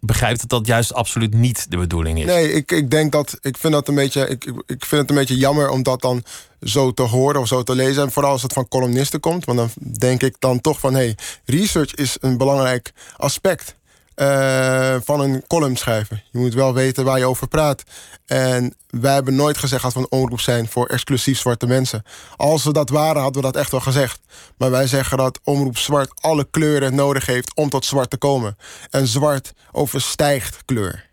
[0.00, 2.24] begrijp dat dat juist absoluut niet de bedoeling is.
[2.24, 3.38] Nee, ik, ik denk dat.
[3.40, 4.28] Ik vind dat een beetje.
[4.28, 6.22] Ik- ik vind het een beetje jammer om dat dan
[6.62, 8.02] zo te horen of zo te lezen.
[8.02, 9.44] En vooral als het van columnisten komt.
[9.44, 13.74] Want dan denk ik dan toch van hé, hey, research is een belangrijk aspect.
[14.16, 16.22] Eh, van een column schrijven.
[16.30, 17.82] Je moet wel weten waar je over praat.
[18.26, 22.02] En wij hebben nooit gezegd dat we een omroep zijn voor exclusief zwarte mensen.
[22.36, 24.20] Als we dat waren, hadden we dat echt wel gezegd.
[24.58, 28.56] Maar wij zeggen dat omroep zwart alle kleuren nodig heeft om tot zwart te komen.
[28.90, 31.06] En zwart overstijgt kleur.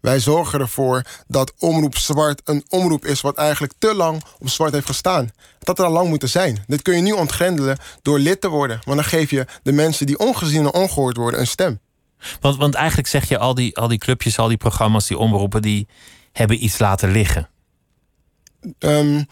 [0.00, 3.20] Wij zorgen ervoor dat Omroep Zwart een omroep is...
[3.20, 5.30] wat eigenlijk te lang op zwart heeft gestaan.
[5.58, 6.64] Dat er al lang moeten zijn.
[6.66, 8.80] Dit kun je nu ontgrendelen door lid te worden.
[8.84, 11.80] Want dan geef je de mensen die ongezien en ongehoord worden een stem.
[12.40, 15.62] Want, want eigenlijk zeg je al die, al die clubjes, al die programma's, die omroepen,
[15.62, 15.86] die
[16.32, 17.48] hebben iets laten liggen.
[18.78, 19.22] Ehm,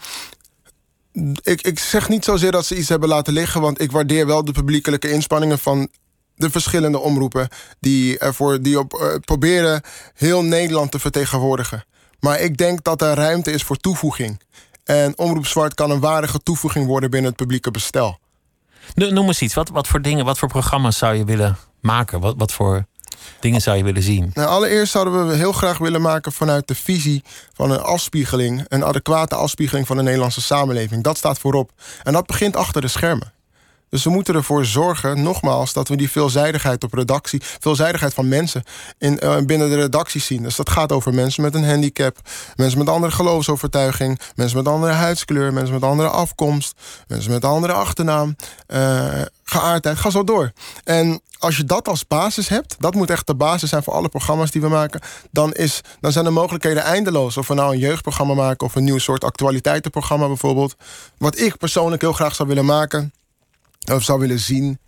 [1.41, 3.61] ik, ik zeg niet zozeer dat ze iets hebben laten liggen...
[3.61, 5.89] want ik waardeer wel de publiekelijke inspanningen van
[6.35, 7.47] de verschillende omroepen...
[7.79, 9.81] die, ervoor, die op, eh, proberen
[10.13, 11.85] heel Nederland te vertegenwoordigen.
[12.19, 14.41] Maar ik denk dat er ruimte is voor toevoeging.
[14.83, 18.19] En Omroep Zwart kan een waardige toevoeging worden binnen het publieke bestel.
[18.93, 19.53] No- Noem eens iets.
[19.53, 22.19] Wat, wat voor dingen, wat voor programma's zou je willen maken?
[22.19, 22.85] Wat, wat voor
[23.39, 24.31] dingen zou je willen zien?
[24.33, 28.85] Nou, allereerst zouden we heel graag willen maken vanuit de visie van een afspiegeling, een
[28.85, 31.03] adequate afspiegeling van de Nederlandse samenleving.
[31.03, 31.71] Dat staat voorop.
[32.03, 33.35] En dat begint achter de schermen.
[33.89, 38.63] Dus we moeten ervoor zorgen, nogmaals, dat we die veelzijdigheid op redactie, veelzijdigheid van mensen
[38.97, 40.43] in, eh, binnen de redactie zien.
[40.43, 42.17] Dus dat gaat over mensen met een handicap,
[42.55, 47.73] mensen met andere geloofsovertuiging, mensen met andere huidskleur, mensen met andere afkomst, mensen met andere
[47.73, 48.35] achternaam,
[48.67, 50.51] eh, geaardheid, ga zo door.
[50.83, 54.09] En als je dat als basis hebt, dat moet echt de basis zijn voor alle
[54.09, 57.37] programma's die we maken, dan, is, dan zijn de mogelijkheden eindeloos.
[57.37, 60.75] Of we nou een jeugdprogramma maken of een nieuw soort actualiteitenprogramma bijvoorbeeld.
[61.17, 63.11] Wat ik persoonlijk heel graag zou willen maken
[63.93, 64.79] of zou willen zien,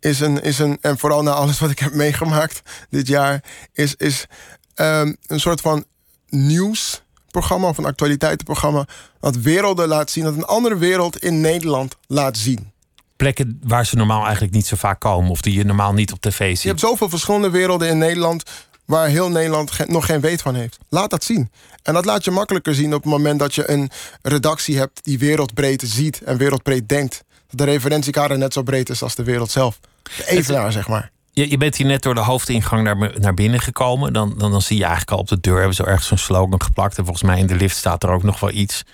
[0.00, 3.42] is een, is een en vooral na alles wat ik heb meegemaakt dit jaar,
[3.72, 4.26] is, is
[4.74, 5.84] ehm, een soort van
[6.28, 8.86] nieuwsprogramma programma of een actualiteitenprogramma
[9.20, 12.72] dat werelden laat zien, dat een andere wereld in Nederland laat zien.
[13.16, 16.20] Plekken waar ze normaal eigenlijk niet zo vaak komen of die je normaal niet op
[16.20, 16.62] tv ziet.
[16.62, 18.42] Je hebt zoveel verschillende werelden in Nederland
[18.84, 20.78] waar heel Nederland nog geen weet van heeft.
[20.88, 21.50] Laat dat zien.
[21.82, 23.90] En dat laat je makkelijker zien op het moment dat je een
[24.22, 27.24] redactie hebt die wereldbreed ziet en wereldbreed denkt.
[27.48, 29.80] Dat de referentiekader net zo breed is als de wereld zelf.
[30.16, 31.10] De evenaar, zeg maar.
[31.32, 34.12] Je, je bent hier net door de hoofdingang naar, naar binnen gekomen.
[34.12, 36.62] Dan, dan, dan zie je eigenlijk al op de deur hebben ze ergens zo'n slogan
[36.62, 36.98] geplakt.
[36.98, 38.84] En volgens mij in de lift staat er ook nog wel iets.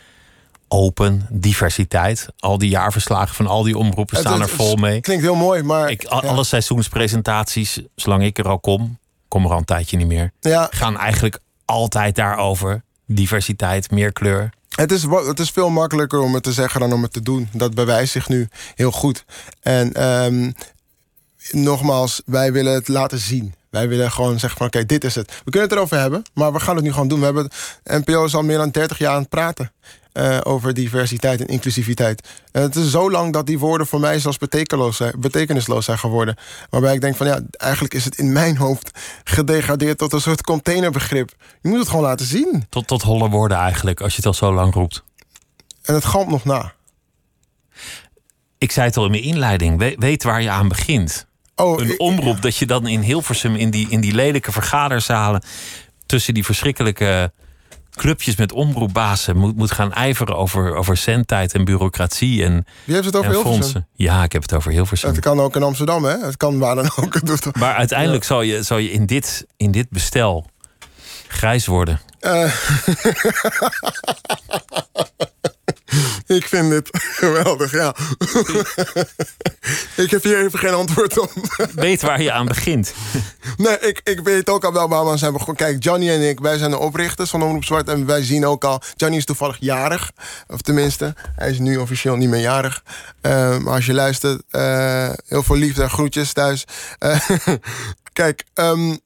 [0.68, 2.26] Open, diversiteit.
[2.38, 5.00] Al die jaarverslagen van al die omroepen staan er Het- vol mee.
[5.00, 6.28] Klinkt heel mooi, maar Ik, al- ja.
[6.28, 10.68] Alle seizoenspresentaties, zolang ik er al kom, kom er al een tijdje niet meer, ja,
[10.70, 12.82] gaan eigenlijk altijd daarover.
[13.06, 14.50] Diversiteit, meer kleur.
[14.74, 17.48] Het is, het is veel makkelijker om het te zeggen dan om het te doen.
[17.52, 19.24] Dat bewijst zich nu heel goed.
[19.60, 20.50] En ehm,
[21.50, 23.54] nogmaals, wij willen het laten zien.
[23.70, 25.30] Wij willen gewoon zeggen van oké, dit is het.
[25.44, 27.18] We kunnen het erover hebben, maar we gaan het nu gewoon doen.
[27.18, 27.50] We hebben
[27.84, 29.72] NPO is al meer dan 30 jaar aan het praten.
[30.14, 32.28] Eh, over diversiteit en inclusiviteit.
[32.52, 35.98] En het is zo lang dat die woorden voor mij zelfs betekenisloos zijn, betekenisloos zijn
[35.98, 36.36] geworden.
[36.70, 38.90] Waarbij ik denk van ja, eigenlijk is het in mijn hoofd
[39.24, 41.34] gedegradeerd tot een soort containerbegrip.
[41.62, 42.66] Je moet het gewoon laten zien.
[42.68, 45.02] Tot, tot holle woorden eigenlijk, als je het al zo lang roept.
[45.82, 46.72] En het galmt nog na.
[48.58, 51.26] Ik zei het al in mijn inleiding, we- weet waar je aan begint.
[51.56, 55.42] Oh, Een omroep dat je dan in Hilversum in die, in die lelijke vergaderzalen...
[56.06, 57.32] tussen die verschrikkelijke
[57.94, 59.36] clubjes met omroepbazen...
[59.36, 63.60] moet, moet gaan ijveren over, over zendtijd en bureaucratie en, Wie heeft het over Hilversum?
[63.60, 63.88] fondsen.
[63.94, 65.10] Ja, ik heb het over Hilversum.
[65.10, 66.18] Het kan ook in Amsterdam, hè?
[66.18, 67.20] Het kan waar dan ook.
[67.58, 70.46] Maar uiteindelijk zal je, zal je in, dit, in dit bestel
[71.28, 72.00] grijs worden.
[72.20, 72.54] Eh,
[76.34, 76.88] ik vind dit
[77.22, 77.94] geweldig, ja.
[80.04, 81.32] ik heb hier even geen antwoord op.
[81.74, 82.94] Weet waar je aan begint.
[83.56, 85.56] nee, ik, ik weet ook al wel waar we zijn begonnen.
[85.56, 87.88] Kijk, Johnny en ik, wij zijn de oprichters van Omroep Zwart.
[87.88, 88.82] En wij zien ook al...
[88.96, 90.12] Johnny is toevallig jarig.
[90.46, 92.82] Of tenminste, hij is nu officieel niet meer jarig.
[93.20, 96.64] Eh, maar als je luistert, eh, heel veel liefde en groetjes thuis.
[96.98, 97.28] Eh,
[98.12, 98.96] kijk, ehm,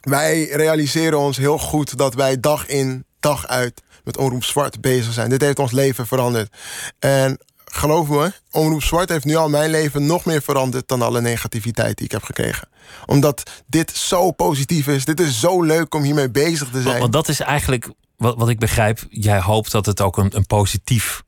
[0.00, 5.12] wij realiseren ons heel goed dat wij dag in, dag uit met Omroep Zwart bezig
[5.12, 5.30] zijn.
[5.30, 6.56] Dit heeft ons leven veranderd.
[6.98, 11.20] En geloof me, Omroep Zwart heeft nu al mijn leven nog meer veranderd dan alle
[11.20, 12.68] negativiteit die ik heb gekregen.
[13.06, 15.04] Omdat dit zo positief is.
[15.04, 17.00] Dit is zo leuk om hiermee bezig te zijn.
[17.00, 19.06] want dat is eigenlijk wat, wat ik begrijp.
[19.10, 21.22] Jij hoopt dat het ook een, een positief,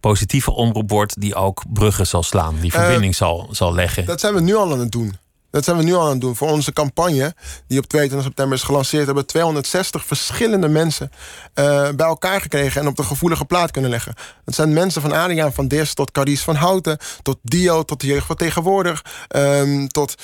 [0.00, 1.20] positieve omroep wordt...
[1.20, 4.06] die ook bruggen zal slaan, die verbinding zal, zal leggen.
[4.06, 5.16] Dat zijn we nu al aan het doen.
[5.56, 6.36] Dat zijn we nu al aan het doen.
[6.36, 7.34] Voor onze campagne,
[7.66, 11.10] die op 22 september is gelanceerd, hebben we 260 verschillende mensen
[11.54, 14.14] eh, bij elkaar gekregen en op de gevoelige plaat kunnen leggen.
[14.44, 18.06] Dat zijn mensen van Adriaan van Dis tot Carice van Houten, tot Dio, tot de
[18.06, 20.14] jeugd van tegenwoordig, ehm, tot.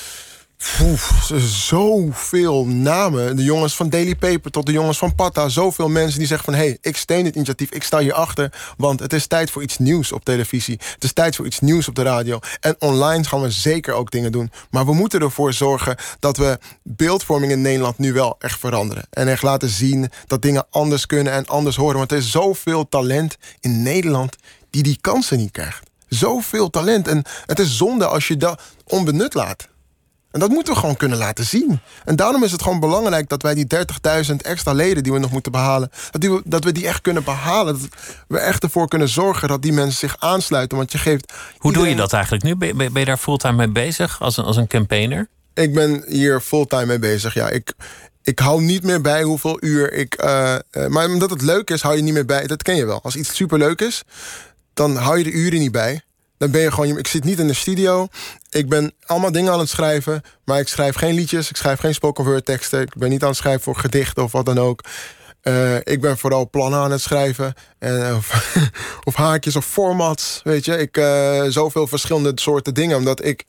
[0.82, 1.30] Oef,
[1.66, 3.36] zoveel namen.
[3.36, 5.48] De jongens van Daily Paper tot de jongens van Patta.
[5.48, 6.54] Zoveel mensen die zeggen van...
[6.54, 8.52] hé, hey, ik steun dit initiatief, ik sta hierachter...
[8.76, 10.78] want het is tijd voor iets nieuws op televisie.
[10.94, 12.38] Het is tijd voor iets nieuws op de radio.
[12.60, 14.50] En online gaan we zeker ook dingen doen.
[14.70, 17.98] Maar we moeten ervoor zorgen dat we beeldvorming in Nederland...
[17.98, 19.04] nu wel echt veranderen.
[19.10, 21.96] En echt laten zien dat dingen anders kunnen en anders horen.
[21.96, 24.36] Want er is zoveel talent in Nederland
[24.70, 25.90] die die kansen niet krijgt.
[26.08, 27.08] Zoveel talent.
[27.08, 29.70] En het is zonde als je dat onbenut laat.
[30.32, 31.80] En dat moeten we gewoon kunnen laten zien.
[32.04, 33.66] En daarom is het gewoon belangrijk dat wij die
[34.30, 37.00] 30.000 extra leden die we nog moeten behalen, dat, die we, dat we die echt
[37.00, 37.78] kunnen behalen.
[37.80, 37.88] Dat
[38.28, 40.76] we echt ervoor kunnen zorgen dat die mensen zich aansluiten.
[40.78, 41.32] Want je geeft.
[41.58, 42.56] Hoe doe je dat eigenlijk nu?
[42.56, 45.28] Ben, je- ben je daar fulltime mee bezig als een, als een campaigner?
[45.54, 47.34] Ik ben hier fulltime mee bezig.
[47.34, 47.72] Ja, ik,
[48.22, 50.14] ik hou niet meer bij hoeveel uur ik.
[50.14, 52.46] eh, eh, maar omdat het leuk is, hou je niet meer bij.
[52.46, 53.00] Dat ken je wel.
[53.02, 54.02] Als iets superleuk is,
[54.74, 56.00] dan hou je de uren niet bij.
[56.42, 56.98] Dan ben je gewoon.
[56.98, 58.08] Ik zit niet in de studio.
[58.50, 60.22] Ik ben allemaal dingen aan het schrijven.
[60.44, 61.50] Maar ik schrijf geen liedjes.
[61.50, 62.80] Ik schrijf geen spoken word teksten.
[62.80, 64.80] Ik ben niet aan het schrijven voor gedichten of wat dan ook.
[65.40, 67.54] Eh, ik ben vooral plannen aan het schrijven.
[67.78, 68.56] En, eh, of,
[69.08, 70.40] of haakjes of formats.
[70.44, 72.96] Weet je, ik eh, zoveel verschillende soorten dingen.
[72.96, 73.44] Omdat ik.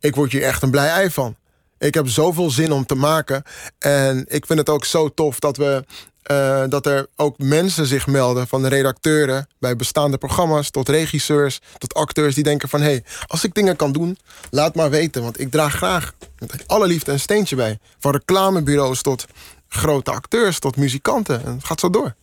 [0.00, 1.36] Ik word hier echt een blij ei van.
[1.78, 3.42] Ik heb zoveel zin om te maken.
[3.78, 5.84] En ik vind het ook zo tof dat we.
[6.24, 11.94] Eh, dat er ook mensen zich melden van redacteuren bij bestaande programma's tot regisseurs tot
[11.94, 14.18] acteurs die denken van hé, hey, als ik dingen kan doen,
[14.50, 17.78] laat maar weten, want ik draag graag met alle liefde een steentje bij.
[17.98, 19.26] Van reclamebureaus tot
[19.68, 21.44] grote acteurs tot muzikanten.
[21.44, 22.14] En het gaat zo door.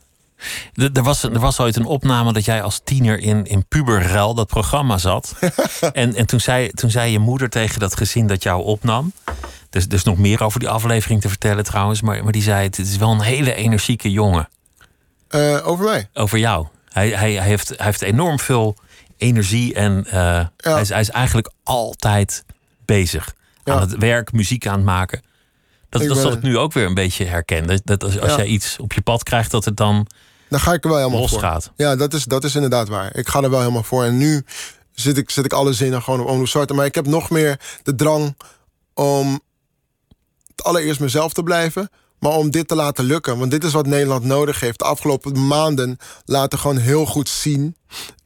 [0.93, 4.47] Er, was, er was ooit een opname dat jij als tiener in, in Puberruil dat
[4.47, 5.36] programma zat.
[5.93, 9.13] en en toen, zei, toen zei je moeder tegen dat gezin dat jou opnam.
[9.69, 12.01] Dus, dus nog meer over die aflevering te vertellen trouwens.
[12.01, 14.49] Maar, maar die zei: Het is wel een hele energieke jongen.
[15.27, 16.10] Eh, over mij.
[16.13, 16.67] Over jou.
[16.89, 18.77] Hij, hij, hij, heeft, hij heeft enorm veel
[19.17, 22.43] energie en eh, hij, is, hij is eigenlijk altijd
[22.86, 23.34] bezig.
[23.63, 23.73] Ja.
[23.73, 25.21] Aan het werk, muziek aan het maken.
[25.89, 27.67] Dat, Ik dat is wat ik nu ook weer een beetje herken.
[27.67, 28.38] Dat, dat als, als Ja.
[28.38, 30.08] jij iets op je pad krijgt, dat het dan
[30.51, 31.39] Dan ga ik er wel helemaal voor.
[31.75, 33.15] Ja, dat is, dat is inderdaad waar.
[33.15, 34.03] Ik ga er wel helemaal voor.
[34.03, 34.45] En nu
[34.91, 36.73] zit ik, zit ik alle zinnen gewoon op Omroep Zwarte.
[36.73, 38.35] Maar ik heb nog meer de drang
[38.93, 39.39] om
[40.55, 41.89] allereerst mezelf te blijven.
[42.19, 43.37] Maar om dit te laten lukken.
[43.37, 44.79] Want dit is wat Nederland nodig heeft.
[44.79, 47.75] De afgelopen maanden laten gewoon heel goed zien.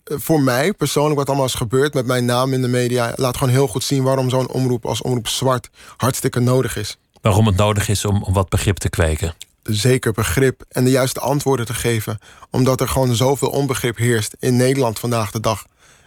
[0.03, 3.13] eh, Voor mij persoonlijk, wat allemaal is gebeurd met mijn naam in de media.
[3.15, 6.97] Laat gewoon heel goed zien waarom zo'n omroep als Omroep Zwart hartstikke nodig is.
[7.21, 9.33] Waarom het nodig is om, om wat begrip te kweken.
[9.69, 12.19] Zeker begrip en de juiste antwoorden te geven.
[12.49, 15.65] Omdat er gewoon zoveel onbegrip heerst in Nederland vandaag de dag.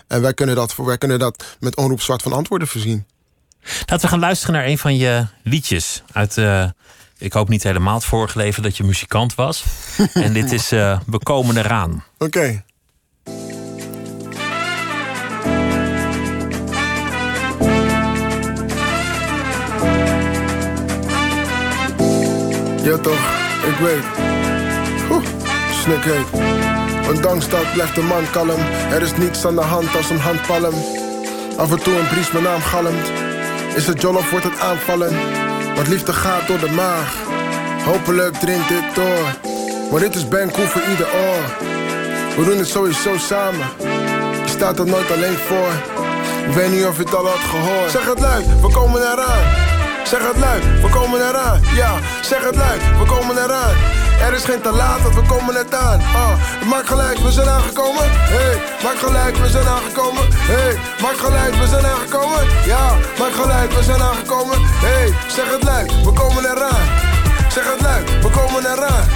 [0.08, 3.06] En wij kunnen dat, wij kunnen dat met Omroep Zwart van antwoorden voorzien.
[3.62, 6.02] Laten we gaan luisteren naar een van je liedjes.
[6.12, 6.68] Uit, eh,
[7.18, 9.64] ik hoop niet helemaal het vorige leven dat je muzikant was.
[10.12, 12.04] en dit is eh, We komen eraan.
[12.18, 12.64] Oké.
[22.88, 23.37] Ja toch,
[23.68, 24.04] ik weet.
[25.10, 25.24] Oeh,
[25.70, 26.30] snik heet.
[27.08, 28.60] Ondanks dat blijft de man kalm.
[28.90, 30.74] Er is niets aan de hand als een handpalm.
[31.56, 33.06] Af en toe een bries mijn naam galmt.
[33.74, 35.12] Is het jollof, wordt het aanvallen.
[35.74, 37.16] Want liefde gaat door de maag.
[37.84, 39.26] Hopelijk drinkt dit door.
[39.90, 41.66] Maar dit is Bankoe voor ieder oor.
[42.36, 43.66] We doen het sowieso samen.
[44.44, 45.72] Je staat er nooit alleen voor.
[46.48, 47.90] Ik weet niet of je het al had gehoord.
[47.90, 49.77] Zeg het luid, we komen eraan.
[50.08, 51.60] Zeg het luid, we komen eraan.
[51.74, 51.92] Ja,
[52.22, 53.74] zeg het luid, we komen eraan.
[54.20, 56.00] Er is geen te laat, we komen net aan.
[56.00, 56.32] Ah,
[56.68, 58.04] maak gelijk, we zijn aangekomen.
[58.10, 60.24] Hey, maak gelijk, we zijn aangekomen.
[60.34, 62.42] Hey, maak gelijk, we zijn aangekomen.
[62.64, 64.58] Ja, maak gelijk, we zijn aangekomen.
[64.62, 66.86] Hey, zeg het luid, we komen eraan.
[67.48, 69.06] Zeg het luid, we komen eraan.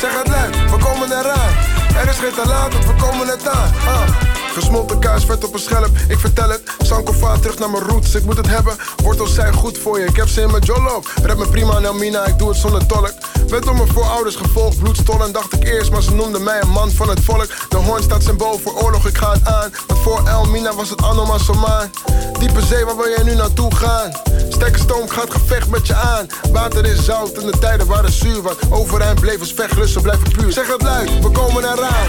[0.00, 1.52] Zeg het luid, we komen eraan.
[2.00, 3.70] Er is geen te laat, we komen net aan.
[3.86, 4.35] Ah.
[4.56, 6.62] Gesmolten kaas, vet op een schelp, ik vertel het.
[6.78, 8.76] Sankofa, terug naar mijn roots, ik moet het hebben.
[8.96, 11.02] Wortels zijn goed voor je, ik heb ze in mijn jollo.
[11.22, 13.14] Rap me prima, Nelmina, ik doe het zonder tolk.
[13.48, 16.90] Werd door mijn voorouders gevolgd, bloedstollen dacht ik eerst, maar ze noemden mij een man
[16.90, 17.48] van het volk.
[17.68, 19.70] De hoorn staat symbool voor oorlog, ik ga het aan.
[19.86, 21.90] Want voor Elmina was het Anoma Somaan.
[22.38, 24.10] Diepe zee, waar wil jij nu naartoe gaan?
[24.56, 26.26] Sterke stoom gaat gevecht met je aan.
[26.52, 28.42] Water is zout in de tijden waren zuur.
[28.42, 30.52] Wat overeind bleef als vechtlussen blijven puur.
[30.52, 32.08] Zeg het luid, we komen eraan.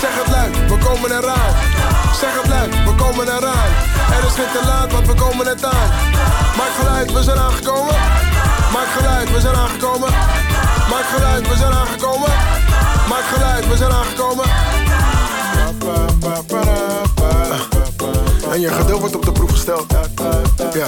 [0.00, 1.54] Zeg het luid, we komen eraan.
[2.20, 3.70] Zeg het luid, we komen eraan.
[4.16, 5.88] Er is geen te laat, want we komen net aan.
[6.56, 7.94] Maak geluid, we zijn aangekomen.
[8.72, 10.10] Maak geluid, we zijn aangekomen.
[10.90, 12.32] Maak geluid, we zijn aangekomen.
[13.08, 14.44] Maak geluid, we zijn aangekomen.
[18.52, 19.86] En je geduld wordt op de proef gesteld.
[20.72, 20.86] Ja.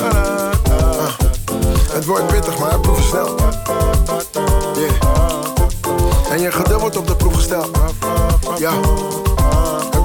[1.97, 3.35] Het wordt pittig, maar proef snel.
[4.75, 6.31] Yeah.
[6.31, 7.71] En je wordt op de proef gesteld.
[8.59, 8.73] Ja.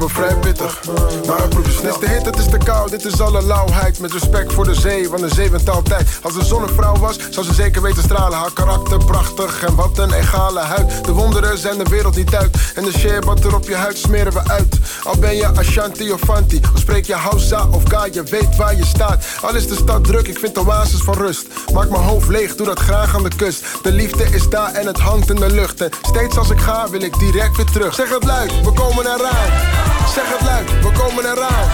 [0.09, 0.79] Vrij pittig,
[1.27, 1.81] maar proef.
[1.81, 3.99] Het is de hit, het is te koud, dit is alle lauwheid.
[3.99, 6.09] Met respect voor de zee, want de zee wint altijd.
[6.21, 8.37] Als een zonnevrouw was, zou ze zeker weten stralen.
[8.37, 11.05] Haar karakter prachtig en wat een egale huid.
[11.05, 12.57] De wonderen zijn de wereld niet uit.
[12.75, 14.79] En de share wat er op je huid smeren we uit.
[15.03, 18.75] Al ben je Ashanti of Fanti, of spreek je Hausa of Ga, je weet waar
[18.75, 19.25] je staat.
[19.41, 21.47] Al is de stad druk, ik vind oases van rust.
[21.73, 23.65] Maak mijn hoofd leeg, doe dat graag aan de kust.
[23.81, 25.81] De liefde is daar en het hangt in de lucht.
[25.81, 27.93] En steeds als ik ga, wil ik direct weer terug.
[27.93, 29.90] Zeg het luid, we komen eraan.
[30.15, 31.67] Zeg het luid, we komen eraan.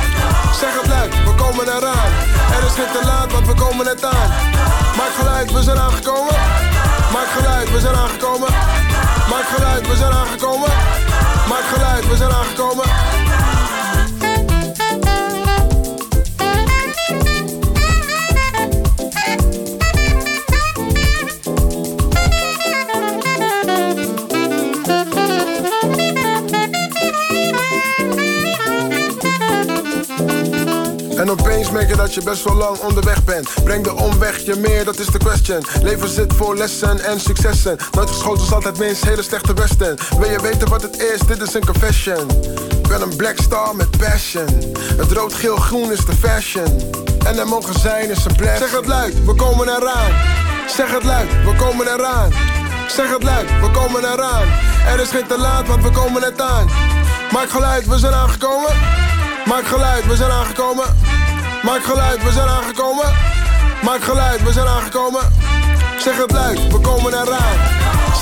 [0.60, 2.12] Zeg het luid, we komen eraan.
[2.58, 4.30] Er is geen te laat, want we komen net aan.
[4.98, 6.36] Maak geluid, we zijn aangekomen.
[7.14, 8.52] Maak geluid, we zijn aangekomen.
[9.32, 10.72] Maak geluid, we zijn aangekomen.
[11.50, 12.86] Maak geluid, we zijn aangekomen.
[31.18, 33.50] En opeens merk je dat je best wel lang onderweg bent.
[33.64, 35.66] Breng de omweg je meer, dat is de question.
[35.82, 37.78] Leven zit voor lessen en successen.
[37.92, 39.98] Nooit geschoten is altijd minst hele slechte westen.
[40.20, 41.20] Wil je weten wat het is?
[41.20, 42.30] Dit is een confession.
[42.70, 44.46] Ik ben een black star met passion.
[44.98, 46.92] Het rood, geel, groen is de fashion.
[47.26, 48.60] En er mogen zijn is een bless.
[48.60, 50.12] Zeg het luid, we komen eraan.
[50.68, 52.32] Zeg het luid, we komen eraan.
[52.88, 54.48] Zeg het luid, we komen eraan.
[54.88, 56.70] Er is geen te laat, want we komen net aan.
[57.32, 59.07] Maak geluid, we zijn aangekomen.
[59.48, 60.86] Maak geluid, we zijn aangekomen.
[61.64, 63.10] Maak geluid, we zijn aangekomen.
[63.84, 65.22] Maak geluid, we zijn aangekomen.
[66.00, 67.58] Zeg het luid, we komen eraan.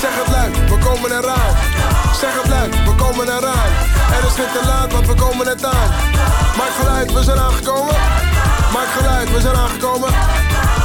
[0.00, 1.54] Zeg het luid, we komen eraan.
[2.20, 3.70] Zeg het luid, we komen eraan.
[4.16, 5.90] Er is geen te laat, want we komen net aan.
[6.56, 7.94] Maak geluid, we zijn aangekomen.
[8.72, 10.10] Maak geluid, we zijn aangekomen.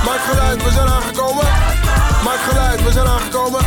[0.05, 1.47] Maak geluid, we zijn aangekomen.
[2.23, 3.61] Maak geluid, we zijn aangekomen.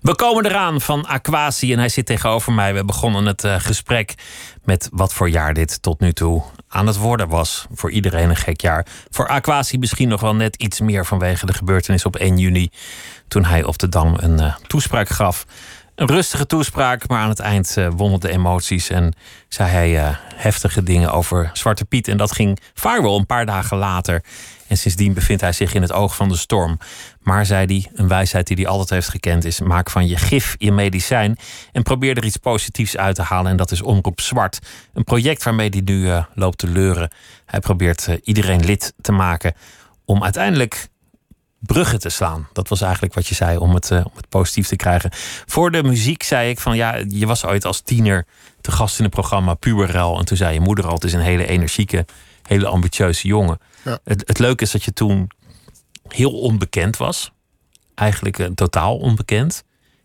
[0.00, 2.74] We komen eraan van Aquasi en hij zit tegenover mij.
[2.74, 4.14] We begonnen het uh, gesprek
[4.64, 7.66] met wat voor jaar dit tot nu toe aan het worden was.
[7.72, 8.86] Voor iedereen een gek jaar.
[9.10, 12.70] Voor Aquasi misschien nog wel net iets meer vanwege de gebeurtenis op 1 juni.
[13.28, 15.46] Toen hij op de Dam een uh, toespraak gaf.
[15.94, 18.90] Een rustige toespraak, maar aan het eind uh, wonnen de emoties.
[18.90, 19.14] En
[19.48, 22.08] zei hij heftige dingen over Zwarte Piet.
[22.08, 24.22] En dat ging vaarwel een paar dagen later.
[24.66, 26.78] En sindsdien bevindt hij zich in het oog van de storm.
[27.30, 29.60] Maar, zei hij, een wijsheid die hij altijd heeft gekend is...
[29.60, 31.38] maak van je gif je medicijn
[31.72, 33.50] en probeer er iets positiefs uit te halen.
[33.50, 34.58] En dat is Omroep Zwart.
[34.92, 37.10] Een project waarmee hij nu uh, loopt te leuren.
[37.46, 39.54] Hij probeert uh, iedereen lid te maken
[40.04, 40.88] om uiteindelijk
[41.58, 42.48] bruggen te slaan.
[42.52, 45.10] Dat was eigenlijk wat je zei om het, uh, om het positief te krijgen.
[45.46, 48.26] Voor de muziek zei ik van ja, je was ooit als tiener
[48.60, 50.18] te gast in het programma Puberel.
[50.18, 52.06] En toen zei je moeder al, het is een hele energieke,
[52.42, 53.58] hele ambitieuze jongen.
[53.84, 53.98] Ja.
[54.04, 55.30] Het, het leuke is dat je toen
[56.14, 57.32] heel onbekend was.
[57.94, 59.64] Eigenlijk uh, totaal onbekend.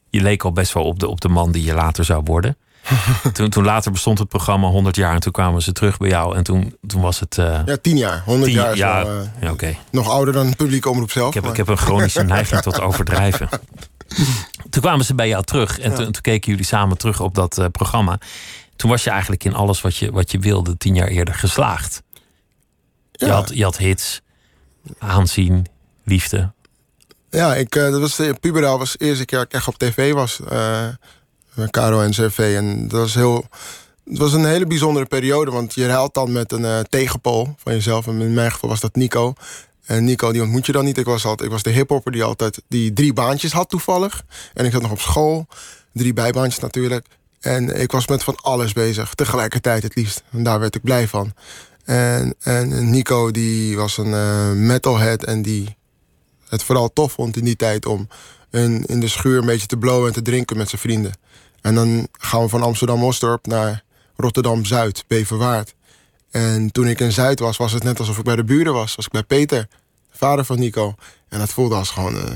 [0.10, 2.58] Je leek al best wel op de, op de man die je later zou worden.
[3.34, 6.36] toen, toen later bestond het programma 100 jaar en toen kwamen ze terug bij jou.
[6.36, 7.38] En toen, toen was het.
[7.38, 8.22] Uh, ja, 10 jaar.
[8.26, 9.78] 100 tien, jaar ja, uh, ja, okay.
[9.91, 11.28] nog ouder dan het publiek omroep zelf.
[11.28, 11.51] Ik heb, maar...
[11.51, 13.49] ik heb een chronische neiging tot overdrijven.
[14.70, 15.95] Toen kwamen ze bij jou terug en Ja.
[15.95, 18.20] toen, toen keken jullie samen terug op dat uh, programma.
[18.76, 22.03] Toen was je eigenlijk in alles wat je, wat je wilde tien jaar eerder geslaagd.
[23.12, 24.22] Je, had, je had hits,
[24.97, 25.66] aanzien,
[26.06, 26.51] liefde.
[27.30, 30.14] Ja, ik, eh, dat was de puberaal was eerste keer dat ik echt op tv
[30.14, 30.39] was.
[30.49, 30.88] eh
[31.56, 32.53] met Caro en CV.
[32.58, 33.45] En dat was heel.
[34.06, 37.74] Het was een hele bijzondere periode, want je ruilt dan met een eh, tegenpool van
[37.74, 38.08] jezelf.
[38.08, 39.34] En in mijn geval was dat Nico.
[39.86, 40.97] En Nico, die ontmoet je dan niet.
[40.97, 44.24] Ik was, altijd, ik was de hiphopper die altijd die drie baantjes had toevallig.
[44.53, 45.47] En ik zat nog op school.
[45.93, 47.06] Drie bijbaantjes natuurlijk.
[47.39, 50.24] En ik was met van alles bezig, tegelijkertijd het liefst.
[50.32, 51.34] En daar werd ik blij van.
[51.86, 55.76] En, en Nico, die was een metalhead en die
[56.56, 58.08] het vooral tof vond in die tijd om
[58.51, 61.14] in, de schuur een beetje te blowen en te drinken met zijn vrienden.
[61.62, 63.84] En dan gaan we van Amsterdam-Osdorp naar
[64.16, 65.74] Rotterdam-Zuid, Beverwaard.
[66.32, 68.95] En toen ik in Zuid was, was het net alsof ik bij de buren was.
[68.95, 69.68] Was ik bij Peter,
[70.12, 70.95] vader van Nico.
[71.30, 72.34] En dat voelde als gewoon eh,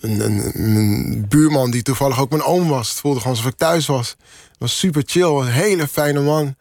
[0.00, 2.88] een, een, een buurman die toevallig ook mijn oom was.
[2.88, 4.08] Het voelde gewoon alsof ik thuis was.
[4.48, 6.56] Het was super chill, een hele fijne man.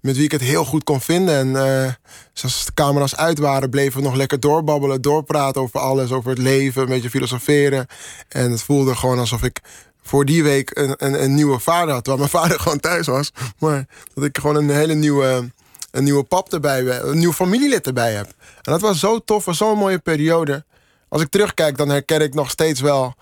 [0.00, 1.34] Met wie ik het heel goed kon vinden.
[1.34, 1.92] En eh,
[2.32, 6.38] zoals de camera's uit waren, bleven we nog lekker doorbabbelen, doorpraten over alles, over het
[6.38, 7.86] leven, een beetje filosoferen.
[8.28, 9.60] En het voelde gewoon alsof ik
[10.02, 13.32] voor die week een, een, een nieuwe vader had, waar mijn vader gewoon thuis was.
[13.58, 15.50] Maar dat ik gewoon een hele nieuwe,
[15.90, 18.26] een nieuwe pap erbij, een nieuw familielid erbij heb.
[18.62, 20.64] En dat was zo tof, was zo'n mooie periode.
[21.08, 23.14] Als ik terugkijk, dan herken ik nog steeds wel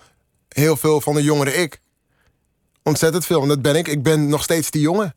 [0.49, 1.81] heel veel van de jongere ik.
[2.83, 3.89] Ontzettend veel, en dat ben ik.
[3.89, 5.15] Ik ben nog steeds die jongen.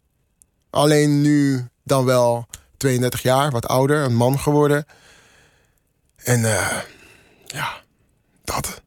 [0.69, 2.47] Alleen nu dan wel
[2.77, 4.85] 32 jaar, wat ouder, een man geworden.
[6.15, 6.77] En eh,
[7.45, 7.69] ja,
[8.43, 8.81] dat.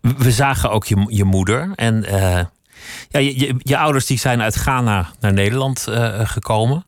[0.00, 1.72] We zagen ook je, je moeder.
[1.74, 2.44] En eh,
[3.08, 6.86] ja, je, je, je ouders die zijn uit Ghana naar Nederland eh, gekomen.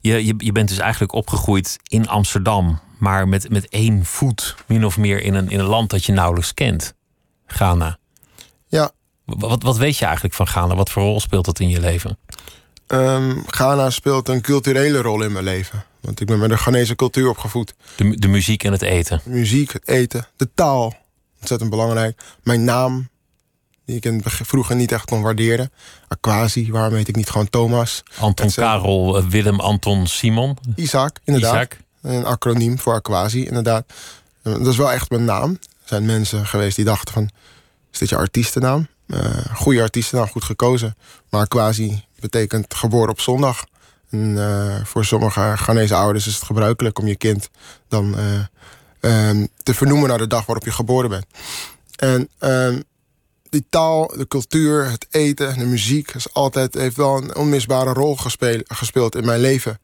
[0.00, 2.80] Je, je, je bent dus eigenlijk opgegroeid in Amsterdam.
[2.98, 6.12] Maar met, met één voet min of meer in een, in een land dat je
[6.12, 6.94] nauwelijks kent.
[7.46, 7.98] Ghana.
[8.66, 8.90] Ja,
[9.24, 10.74] Wat, wat weet je eigenlijk van Ghana?
[10.74, 12.18] Wat voor rol speelt dat in je leven?
[12.90, 15.84] Ehm, Ghana speelt een culturele rol in mijn leven.
[16.00, 17.74] Want ik ben met de Ghanese cultuur opgevoed.
[17.96, 19.20] De, de muziek en het eten.
[19.24, 20.94] Muziek, het eten, de taal.
[21.40, 22.20] Ontzettend belangrijk.
[22.42, 23.08] Mijn naam,
[23.84, 25.72] die ik in het begin- vroeger niet echt kon waarderen.
[26.08, 28.02] Aquasi, waarom heet ik niet gewoon Thomas?
[28.18, 30.58] Anton, Karel, eh, Willem, Anton, Simon.
[30.76, 31.54] Isaac, inderdaad.
[31.54, 31.76] Isaac.
[32.02, 33.84] Een acroniem voor Aquasi, inderdaad.
[34.42, 35.50] Eh, Dat is wel echt mijn naam.
[35.50, 37.30] Er zijn mensen geweest die dachten van...
[37.92, 38.86] is dit je artiestennaam?
[39.06, 39.20] Eh
[39.54, 40.96] goede artiestennaam, goed gekozen.
[41.30, 43.64] Maar Aquasi betekent geboren op zondag.
[44.10, 47.50] Eh, voor sommige Ghanese ouders is het gebruikelijk om je kind
[47.88, 51.26] dan eh, ehm, te vernoemen naar de dag waarop je geboren bent.
[51.96, 52.80] En ehm,
[53.50, 56.14] die taal, de cultuur, het eten, de muziek...
[56.14, 59.78] Is altijd, heeft wel een onmisbare rol gespeel- gespeeld in mijn leven.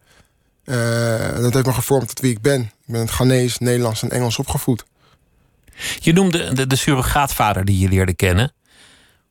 [0.65, 2.61] Eh, dat heeft me gevormd tot wie ik ben.
[2.61, 4.85] Ik ben het Ghanese, Nederlands en Engels opgevoed.
[5.99, 8.53] Je noemde de, de surrogaatvader die je leerde kennen.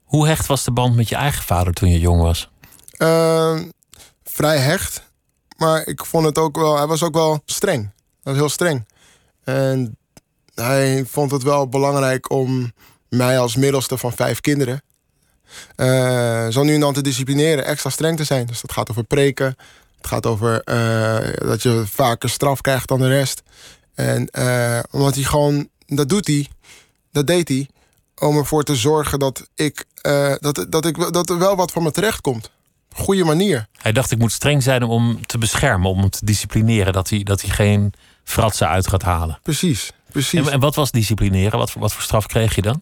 [0.04, 2.50] Hoe hecht was de band met je eigen vader toen je jong was?
[2.98, 3.60] Eh,
[4.24, 5.04] vrij hecht.
[5.58, 6.78] Maar ik vond het ook wel...
[6.78, 7.82] Hij was ook wel streng.
[8.24, 8.86] Hij was heel streng.
[9.44, 9.98] En
[10.54, 12.74] hij vond het wel belangrijk om
[13.10, 14.82] mij als middelste van vijf kinderen...
[15.76, 18.46] eh, zo nu en dan te disciplineren, extra streng te zijn.
[18.46, 19.56] Dus dat gaat over preken.
[19.98, 23.44] Het gaat over eh, dat je vaker straf krijgt dan de rest.
[23.94, 25.70] En eh, omdat hij gewoon...
[25.86, 26.48] Dat doet hij.
[27.12, 27.70] Dat deed hij.
[28.16, 29.86] Om ervoor te zorgen dat ik...
[30.40, 32.52] dat, dat, ik dat er wel wat van me terecht komt.
[32.98, 33.68] Goede manier.
[33.82, 36.94] Hij dacht ik moet streng zijn om te beschermen, om hem te disciplineren.
[36.94, 37.94] Dat hij, dat hij geen
[38.24, 39.40] fratsen uit gaat halen.
[39.44, 39.92] Precies.
[40.12, 40.46] Precies.
[40.46, 41.60] En, en wat was disciplineren?
[41.60, 42.82] Wat, voor- wat voor straf kreeg je dan?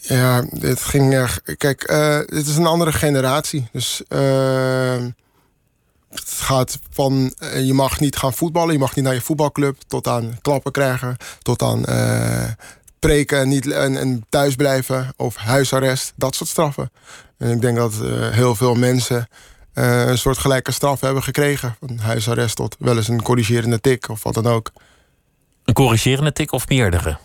[0.00, 1.12] Ja, dit ging.
[1.14, 3.68] Uh, kijk, uh, dit is een andere generatie.
[3.72, 5.04] Dus uh,
[6.10, 10.06] het gaat van je mag niet gaan voetballen, je mag niet naar je voetbalclub, tot
[10.06, 11.84] aan klappen krijgen, tot aan
[13.06, 16.90] preken en, niet, en, en thuis blijven of huisarrest, dat soort straffen.
[17.38, 17.92] En ik denk dat
[18.30, 19.28] heel veel mensen
[19.72, 21.76] een soort gelijke straf hebben gekregen.
[21.80, 24.72] Van huisarrest tot wel eens een corrigerende tik of wat dan ook.
[25.64, 27.18] Een corrigerende tik of meerdere?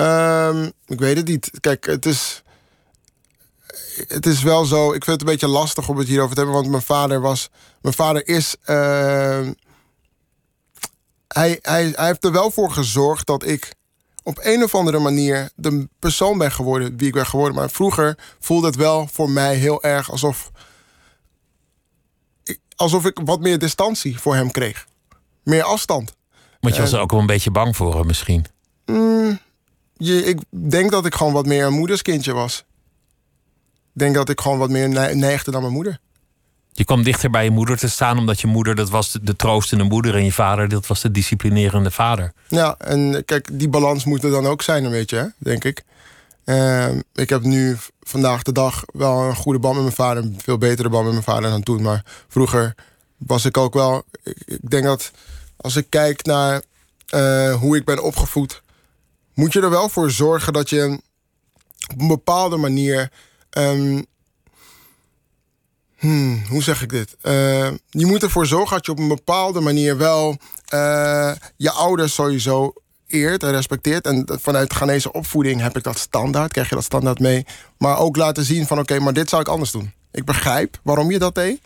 [0.00, 1.50] Um, ik weet het niet.
[1.60, 2.42] Kijk, het is.
[4.08, 4.86] Het is wel zo.
[4.86, 6.58] Ik vind het een beetje lastig om het hierover te hebben.
[6.58, 7.50] Want mijn vader was.
[7.82, 8.56] Mijn vader is.
[8.60, 8.66] Uh,
[11.28, 13.74] hij, hij, hij heeft er wel voor gezorgd dat ik
[14.28, 17.54] op een of andere manier de persoon ben geworden wie ik ben geworden.
[17.54, 20.50] Maar vroeger voelde het wel voor mij heel erg alsof.
[22.76, 24.86] alsof ik wat meer distantie voor hem kreeg.
[25.42, 26.16] Meer afstand.
[26.60, 28.44] Want je was er ook wel een beetje bang voor hem misschien.
[28.86, 29.38] Mm,
[29.96, 32.64] je, ik denk dat ik gewoon wat meer een moederskindje was.
[33.94, 36.00] Ik denk dat ik gewoon wat meer neigde dan mijn moeder.
[36.78, 39.84] Je kwam dichter bij je moeder te staan, omdat je moeder dat was de, troostende
[39.84, 42.32] moeder en je vader dat was de disciplinerende vader.
[42.48, 45.82] Ja, en kijk, die balans moet er dan ook zijn, een beetje, hè, denk ik.
[46.44, 50.36] Uh, ik heb nu vandaag de dag wel een goede band met mijn vader, een
[50.42, 51.82] veel betere band met mijn vader dan toen.
[51.82, 52.74] Maar vroeger
[53.16, 54.02] was ik ook wel.
[54.22, 55.10] Ik, denk dat
[55.56, 56.62] als ik kijk naar
[57.14, 58.62] uh, hoe ik ben opgevoed,
[59.34, 61.00] moet je er wel voor zorgen dat je
[61.92, 63.10] op een bepaalde manier.
[63.50, 64.06] Um,
[65.98, 67.16] hmm, hoe zeg ik dit?
[67.22, 70.36] Uh, je moet ervoor zorgen dat je op een bepaalde manier wel
[70.74, 72.72] uh, je ouders sowieso
[73.06, 74.06] eert en respecteert.
[74.06, 77.46] En vanuit Ghanese opvoeding heb ik dat standaard, krijg je dat standaard mee.
[77.78, 79.92] Maar ook laten zien van oké, maar dit zou ik anders doen.
[80.12, 81.60] Ik begrijp waarom je dat deed.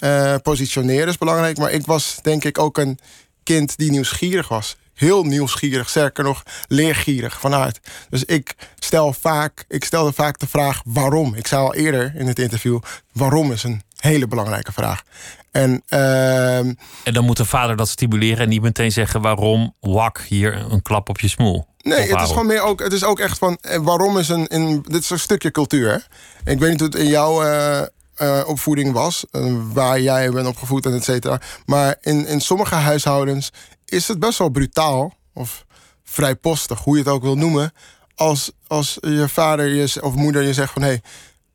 [0.00, 1.58] Uh, positioneren is belangrijk.
[1.58, 2.98] Maar ik was denk ik ook een
[3.42, 7.80] kind die nieuwsgierig was heel nieuwsgierig, sterker nog leergierig vanuit.
[8.10, 11.34] Dus ik stel vaak, ik stelde vaak de vraag waarom.
[11.34, 12.78] Ik zei al eerder in het interview,
[13.12, 15.02] waarom is een hele belangrijke vraag.
[15.50, 20.20] En, uh, en dan moet de vader dat stimuleren en niet meteen zeggen waarom, wak,
[20.28, 21.66] hier een klap op je smoel.
[21.82, 24.46] Nee, het is gewoon meer ook, het is ook echt van eh, waarom is een,
[24.46, 25.90] in, dit is een stukje cultuur.
[25.90, 26.52] Hè?
[26.52, 27.82] Ik weet niet hoe het in jouw uh,
[28.18, 29.24] uh, opvoeding was,
[29.72, 31.40] waar jij bent opgevoed en et cetera.
[31.66, 33.52] Maar in, in sommige huishoudens
[33.86, 35.64] is het best wel brutaal, of
[36.04, 37.72] vrijpostig, hoe je het ook wil noemen,
[38.14, 41.02] als, als je vader je, of moeder je zegt van hé, hey,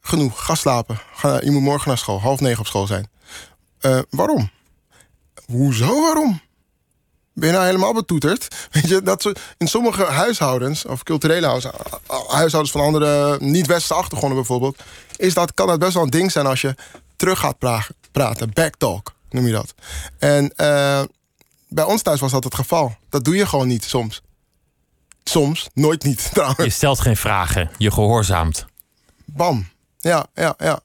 [0.01, 0.99] genoeg, ga slapen.
[1.13, 3.09] Ga, je moet morgen naar school, half negen op school zijn.
[3.81, 4.49] Uh, waarom?
[5.45, 6.41] Hoezo waarom?
[7.33, 8.47] Ben je nou helemaal betoeterd?
[8.71, 11.61] Weet je, dat in sommige huishoudens, of culturele
[12.27, 14.83] huishoudens van andere niet-westerse achtergronden bijvoorbeeld,
[15.15, 16.75] is dat, kan dat best wel een ding zijn als je
[17.15, 17.57] terug gaat
[18.11, 18.51] praten.
[18.53, 19.73] Backtalk noem je dat.
[20.17, 21.01] En uh,
[21.73, 22.95] bij ons thuis was dat het geval.
[23.09, 24.21] Dat doe je gewoon niet soms.
[25.23, 26.63] Soms, nooit niet trouwens.
[26.63, 28.65] Je stelt geen vragen, je gehoorzaamt.
[29.25, 29.69] Bam.
[29.99, 30.79] Ja, ja, ja.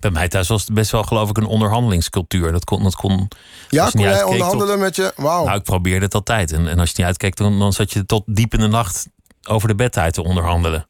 [0.00, 2.52] Bij mij thuis was het best wel, geloof ik, een onderhandelingscultuur.
[2.52, 2.82] Dat kon.
[2.82, 3.28] Dat kon
[3.68, 5.12] ja, kon jij onderhandelen met je?
[5.16, 5.44] Wauw.
[5.44, 6.52] Nou, ik probeerde het altijd.
[6.52, 9.08] En, en als je niet uitkeek, dan, dan zat je tot diep in de nacht
[9.42, 10.88] over de bedtijd te onderhandelen.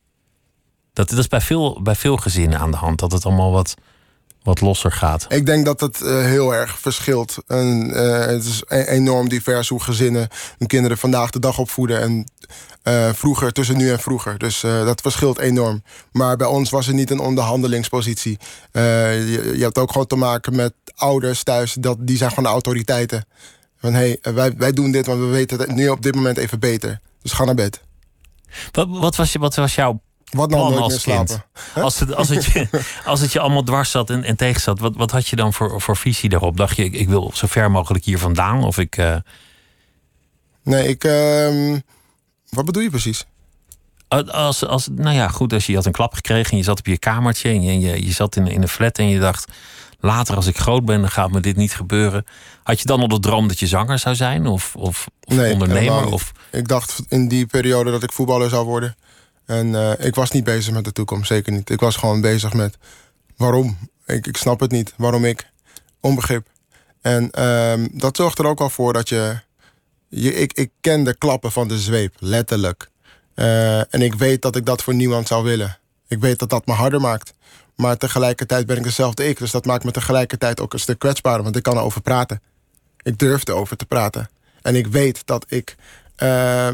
[0.93, 2.99] Dat, dat is bij veel, bij veel gezinnen aan de hand.
[2.99, 3.75] Dat het allemaal wat
[4.47, 5.27] wat losser gaat?
[5.29, 7.37] Ik denk dat het uh, heel erg verschilt.
[7.47, 10.29] En, uh, het is e-, enorm divers hoe gezinnen
[10.59, 12.01] hun kinderen vandaag de dag opvoeden.
[12.01, 12.25] En
[12.85, 14.39] uh, vroeger, tussen nu en vroeger.
[14.39, 15.83] Dus dat verschilt enorm.
[16.13, 18.39] Maar bij ons was het niet een onderhandelingspositie.
[18.73, 21.77] Je, je, hebt ook gewoon te maken met ouders thuis.
[21.81, 23.27] Dat, die zijn gewoon de autoriteiten.
[23.77, 26.39] Van hé, hey, wij, wij doen dit, want we weten het nu op dit moment
[26.39, 27.01] even beter.
[27.23, 27.81] Dus ga naar bed.
[28.73, 30.01] Wat, wat, was, je, wat was jouw
[30.31, 31.45] wat nou nooit als slapen?
[31.75, 32.69] Als het, als, het je,
[33.05, 35.53] als het je allemaal dwars zat en, en tegen zat, wat, wat had je dan
[35.53, 36.57] voor, voor visie daarop?
[36.57, 38.65] Dacht je, ik, ik wil zo ver mogelijk hier vandaan?
[38.65, 38.97] Of ik.
[38.97, 39.17] Uh...
[40.63, 41.05] Nee, ik.
[41.05, 41.77] Uh,
[42.51, 43.27] wat bedoel je precies?
[44.09, 46.79] Als, als, nou ja, goed, als je, je had een klap gekregen en je zat
[46.79, 49.53] op je kamertje en je, je, je zat in, in een flat en je dacht,
[50.01, 52.25] later als ik groot ben, dan gaat me dit niet gebeuren.
[52.63, 55.53] Had je dan al de droom dat je zanger zou zijn of, of, of nee,
[55.53, 56.13] ondernemer?
[56.13, 56.33] Of...
[56.53, 58.97] Ik dacht in die periode dat ik voetballer zou worden.
[59.47, 61.71] En uh, ik was niet bezig met de toekomst, zeker niet.
[61.71, 62.77] Ik was gewoon bezig met
[63.37, 63.79] waarom.
[64.07, 64.95] Ik, snap het niet.
[64.97, 65.51] Waarom ik?
[66.01, 66.47] Onbegrip.
[67.01, 69.39] En uh, dat zorgt er ook al voor dat je.
[70.09, 72.91] je ik, ik ken de klappen van de zweep, letterlijk.
[73.35, 75.79] Uh, en ik weet dat ik dat voor niemand zou willen.
[76.09, 77.35] Ik weet dat dat me harder maakt.
[77.77, 79.39] Maar tegelijkertijd ben ik dezelfde ik.
[79.39, 81.43] Dus dat maakt me tegelijkertijd ook een stuk kwetsbaarder.
[81.43, 82.41] Want ik kan erover praten.
[83.03, 84.29] Ik durf erover te praten.
[84.63, 85.77] En ik weet dat ik
[86.23, 86.69] uh,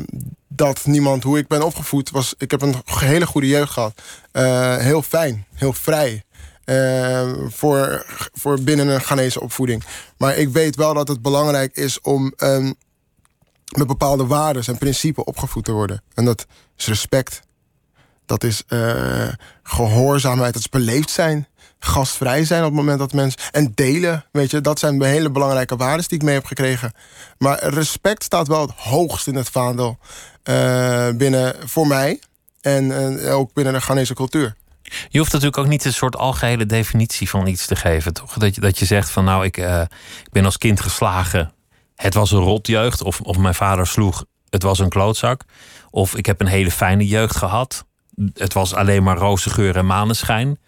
[0.48, 2.34] dat niemand, hoe ik ben opgevoed, was.
[2.38, 4.02] Ik heb een hele goede jeugd gehad.
[4.32, 6.22] Uh, heel fijn, heel vrij.
[6.64, 9.84] Uh, voor, voor binnen een Ghanese opvoeding.
[10.16, 12.74] Maar ik weet wel dat het belangrijk is om um,
[13.76, 16.02] met bepaalde waarden en principes opgevoed te worden.
[16.14, 17.40] En dat is respect.
[18.26, 18.62] dat is
[19.62, 21.46] gehoorzaamheid, dat is beleefd zijn.
[21.84, 23.40] Gastvrij zijn op het moment dat mensen.
[23.50, 26.92] En delen, weet je, dat zijn hele belangrijke waarden die ik mee heb gekregen.
[27.38, 29.98] Maar respect staat wel het hoogst in het vaandel
[30.44, 32.20] uh, binnen voor mij.
[32.60, 34.54] En ook binnen de Ghanese cultuur.
[35.08, 38.32] Je hoeft natuurlijk ook niet een soort algehele definitie van iets te geven, toch?
[38.32, 39.80] Dat je, dat je zegt van nou, ik, uh,
[40.24, 41.52] ik ben als kind geslagen.
[41.94, 43.02] Het was een rotjeugd.
[43.02, 44.24] Of, of mijn vader sloeg.
[44.50, 45.44] Het was een klootzak.
[45.90, 47.84] Of ik heb een hele fijne jeugd gehad.
[48.34, 50.58] Het was alleen maar roze geur en maneschijn.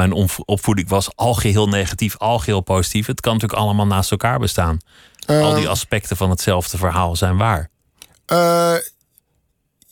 [0.00, 3.06] Mijn opvoeding was al geheel negatief, al geheel positief.
[3.06, 4.78] Het kan natuurlijk allemaal naast elkaar bestaan.
[5.26, 5.70] al die ehm.
[5.70, 7.70] aspecten van hetzelfde verhaal zijn waar.
[8.32, 8.74] Uh,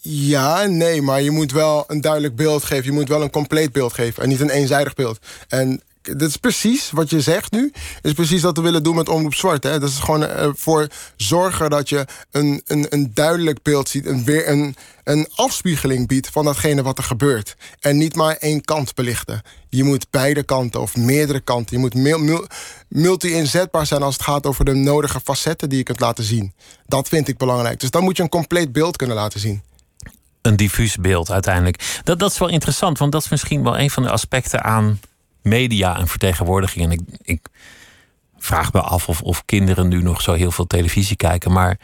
[0.00, 2.84] ja, nee, maar je moet wel een duidelijk beeld geven.
[2.84, 5.18] Je moet wel een compleet beeld geven en niet een eenzijdig beeld.
[5.48, 5.82] En
[6.16, 7.72] dit is precies wat je zegt nu.
[8.02, 9.62] Is precies wat we willen doen met Omroep Zwart.
[9.62, 9.78] Hè?
[9.78, 14.06] Dat is gewoon uh, voor zorgen dat je een, een, een duidelijk beeld ziet.
[14.06, 17.56] Een, weer een, een afspiegeling biedt van datgene wat er gebeurt.
[17.80, 19.42] En niet maar één kant belichten.
[19.68, 21.80] Je moet beide kanten of meerdere kanten.
[21.80, 22.46] Je moet
[22.88, 26.52] multi-inzetbaar zijn als het gaat over de nodige facetten die je kunt laten zien.
[26.86, 27.80] Dat vind ik belangrijk.
[27.80, 29.62] Dus dan moet je een compleet beeld kunnen laten zien
[30.48, 32.00] een diffuus beeld uiteindelijk.
[32.04, 35.00] Dat, dat is wel interessant, want dat is misschien wel een van de aspecten aan
[35.48, 36.84] media en vertegenwoordiging.
[36.84, 37.48] En ik, ik
[38.38, 41.52] vraag me af of, of kinderen nu nog zo heel veel televisie kijken.
[41.52, 41.78] Maar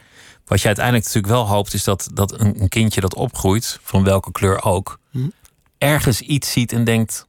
[0.45, 4.05] wat je uiteindelijk natuurlijk wel hoopt, is dat, dat een, een kindje dat opgroeit, van
[4.05, 5.29] welke kleur ook, hm?
[5.79, 7.27] ergens iets ziet en denkt.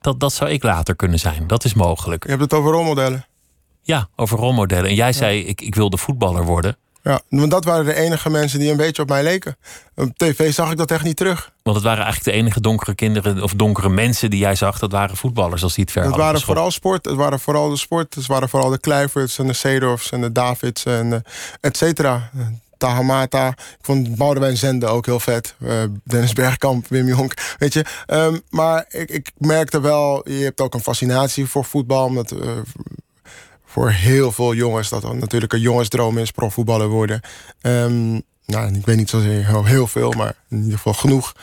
[0.00, 1.46] Dat, dat zou ik later kunnen zijn.
[1.46, 2.22] Dat is mogelijk.
[2.22, 3.26] Je hebt het over rolmodellen.
[3.82, 4.90] Ja, over rolmodellen.
[4.90, 6.76] En jij zei, ik, ik wilde voetballer worden.
[7.08, 9.56] Ja, want dat waren de enige mensen die een beetje op mij leken.
[9.94, 11.52] Op tv zag ik dat echt niet terug.
[11.62, 14.78] Want het waren eigenlijk de enige donkere kinderen of donkere mensen die jij zag.
[14.78, 17.04] Dat waren voetballers als die het ver Het waren vooral sport.
[17.04, 18.14] Het waren vooral de sport.
[18.14, 21.22] Het waren vooral de Kluiverts en de Seedorfs en de Davids en
[21.60, 22.30] et cetera.
[22.78, 23.48] Tahamata.
[23.48, 25.54] Ik vond Boudewijn Zende ook heel vet.
[25.58, 25.72] Uh,
[26.04, 27.34] Dennis Bergkamp, Wim Jonk.
[27.58, 27.84] Weet je.
[28.06, 32.04] Um, maar ik, ik merkte wel, je hebt ook een fascinatie voor voetbal.
[32.04, 32.50] Omdat uh,
[33.68, 37.20] voor heel veel jongens dat dan natuurlijk een jongensdroom is profvoetballer worden.
[37.62, 41.34] Um, nou, ik weet niet zozeer heel veel, maar in ieder geval genoeg.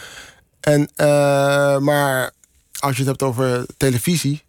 [0.60, 2.32] En, uh, maar
[2.80, 4.44] als je het hebt over televisie,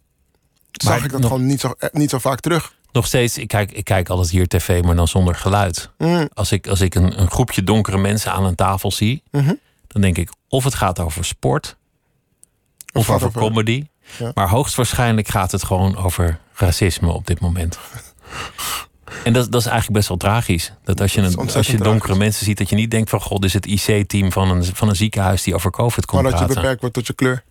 [0.71, 2.73] zag ik dat gewoon niet zo, eh, niet zo vaak terug.
[2.91, 5.89] Nog steeds, ik kijk, ik kijk altijd hier tv, maar dan zonder geluid.
[5.97, 6.29] Mm.
[6.33, 9.59] Als ik, als ik een, een, groepje donkere mensen aan een tafel zie, mm -hmm.
[9.87, 11.75] dan denk ik of het gaat over sport,
[12.93, 13.85] of, of over, over comedy.
[14.33, 17.79] Maar hoogstwaarschijnlijk gaat het gewoon over racisme op dit moment.
[19.23, 20.73] En dat, dat is eigenlijk best wel tragisch.
[20.83, 23.45] Dat als je, een, als je donkere mensen ziet, dat je niet denkt van god,
[23.45, 26.21] is het IC-team van een, van een ziekenhuis die over COVID komt.
[26.21, 27.43] Maar dat je beperkt wordt tot je kleur.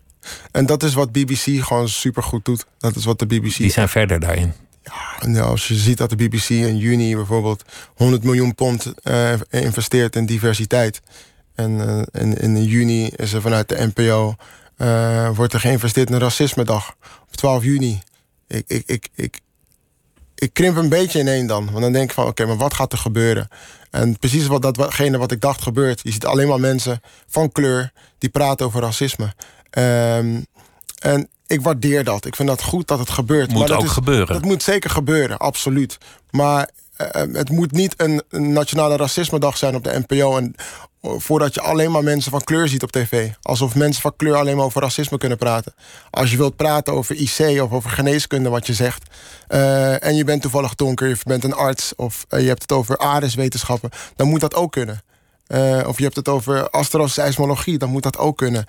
[0.53, 2.67] En dat is wat BBC gewoon super goed doet.
[2.79, 3.57] Dat is wat de BBC.
[3.57, 4.53] Die zijn verder daarin.
[5.27, 10.17] Ja, als je ziet dat de BBC in juni bijvoorbeeld 100 miljoen pond uh, investeert
[10.17, 11.03] in diversiteit.
[11.55, 14.35] En uh, in, in juni is er vanuit de NPO
[14.77, 16.95] uh, wordt er geïnvesteerd in een racismedag
[17.29, 18.01] op 12 juni.
[18.47, 19.41] Ik, ik, ik, ik,
[20.35, 21.65] ik krimp een beetje ineen dan.
[21.71, 23.49] Want dan denk ik van, oké, maar wat gaat er gebeuren?
[23.91, 26.01] En precies wat datgene wat ik dacht gebeurt.
[26.03, 29.35] Je ziet alleen maar mensen van kleur die praten over racisme.
[29.71, 30.47] Um,
[30.99, 32.25] en ik waardeer dat.
[32.25, 33.49] Ik vind dat goed dat het gebeurt.
[33.49, 34.27] Moet maar dat ook is, gebeuren.
[34.27, 35.99] Dat moet zeker gebeuren, absoluut.
[36.31, 36.71] Maar
[37.33, 40.37] het moet niet een, nationale racismedag zijn op de NPO.
[40.37, 40.55] En
[41.01, 43.31] voordat je alleen maar mensen van kleur ziet op tv.
[43.43, 45.75] Alsof mensen van kleur alleen maar over racisme kunnen praten.
[46.11, 49.11] Als je wilt praten over IC of over geneeskunde, wat je zegt.
[50.01, 53.91] En je bent toevallig donker, je bent een arts of je hebt het over aardeswetenschappen,
[54.17, 55.03] dan moet dat ook kunnen.
[55.87, 58.65] Of je hebt het over astroseismologie, dan moet dat ook kunnen.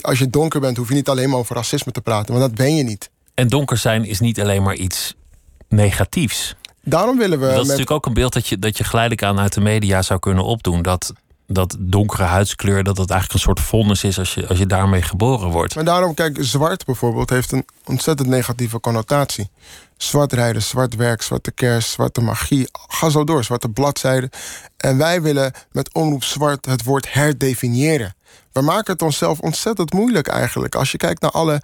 [0.00, 2.54] Als je donker bent, hoef je niet alleen maar over racisme te praten, want dat
[2.66, 3.10] ben je niet.
[3.34, 5.14] En donker zijn is niet alleen maar iets
[5.68, 6.56] negatiefs.
[6.84, 7.46] Daarom willen we.
[7.46, 10.02] Dat is natuurlijk ook een beeld dat je, dat je geleidelijk aan uit de media
[10.02, 10.82] zou kunnen opdoen.
[10.82, 11.12] Dat,
[11.46, 15.02] dat donkere huidskleur, dat het eigenlijk een soort vonnis is als je, als je daarmee
[15.02, 15.74] geboren wordt.
[15.74, 19.50] Maar daarom, kijk, zwart bijvoorbeeld heeft een ontzettend negatieve connotatie.
[19.96, 22.68] Zwart rijden, zwart werk, zwarte kers, zwarte magie.
[22.88, 24.30] Ga zo door, zwarte bladzijden.
[24.76, 28.14] En wij willen met Omroep Zwart het woord herdefiniëren.
[28.52, 30.74] We maken het onszelf ontzettend moeilijk eigenlijk.
[30.74, 31.62] Als je kijkt naar alle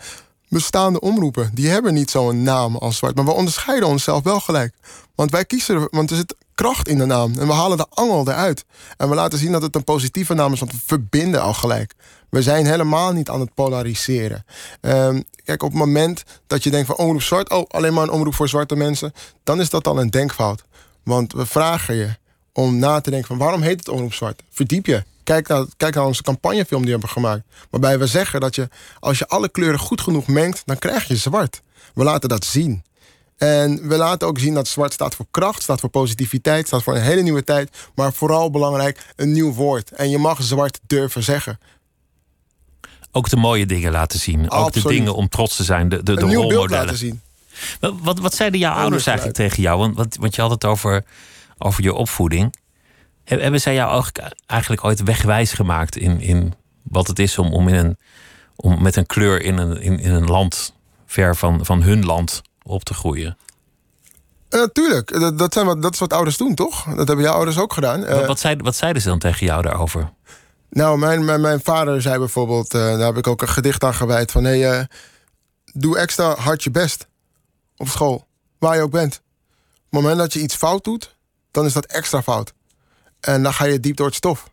[0.50, 3.16] bestaande omroepen, die hebben niet zo'n naam als zwart.
[3.16, 4.74] Maar we onderscheiden onszelf wel gelijk.
[5.14, 7.38] Want wij kiezen, want er zit kracht in de naam.
[7.38, 8.64] En we halen de angel eruit.
[8.96, 11.94] En we laten zien dat het een positieve naam is, want we verbinden al gelijk.
[12.28, 14.44] We zijn helemaal niet aan het polariseren.
[14.80, 18.10] Um, kijk, op het moment dat je denkt van omroep zwart, oh, alleen maar een
[18.10, 19.12] omroep voor zwarte mensen,
[19.44, 20.64] dan is dat al een denkfout.
[21.04, 22.16] Want we vragen je
[22.52, 24.42] om na te denken van waarom heet het omroep zwart?
[24.50, 25.04] Verdiep je.
[25.30, 27.42] Kijk naar, kijk naar onze campagnefilm die we hebben gemaakt.
[27.70, 28.68] Waarbij we zeggen dat je,
[29.00, 31.62] als je alle kleuren goed genoeg mengt, dan krijg je zwart.
[31.94, 32.84] We laten dat zien.
[33.36, 36.94] En we laten ook zien dat zwart staat voor kracht, staat voor positiviteit, staat voor
[36.94, 37.88] een hele nieuwe tijd.
[37.94, 39.90] Maar vooral belangrijk, een nieuw woord.
[39.90, 41.58] En je mag zwart durven zeggen.
[43.12, 44.50] Ook de mooie dingen laten zien.
[44.50, 45.88] Ook de dingen om trots te zijn.
[45.88, 46.70] De, de, de rolmodellen.
[46.70, 47.20] laten zien.
[47.80, 49.78] Wat, wat, wat zeiden jouw ouders eigenlijk tegen jou?
[49.78, 51.04] Want, want, want je had het over,
[51.58, 52.54] over je opvoeding.
[53.30, 54.04] Heb- Hebben zij jou
[54.46, 57.98] eigenlijk ooit wegwijs gemaakt in, in wat het is om, om, in een,
[58.56, 60.74] om met een kleur in een, in, in een land
[61.06, 63.36] ver van, van hun land op te groeien?
[64.48, 66.84] Eh, tuurlijk, dat, dat, zijn wat, dat is wat ouders doen, toch?
[66.84, 68.04] Dat hebben jouw ouders ook gedaan.
[68.04, 70.12] Eh, wat, wat, zeiden, wat zeiden ze dan tegen jou daarover?
[70.70, 73.94] Nou, mijn, mijn, mijn vader zei bijvoorbeeld, eh, daar heb ik ook een gedicht aan
[73.94, 74.84] gewijd van: hey, eh,
[75.72, 77.06] doe extra hard je best
[77.76, 78.26] op school,
[78.58, 79.14] waar je ook bent.
[79.14, 79.22] Op
[79.90, 81.16] het moment dat je iets fout doet,
[81.50, 82.52] dan is dat extra fout.
[83.20, 84.48] En dan ga je diep door het stof.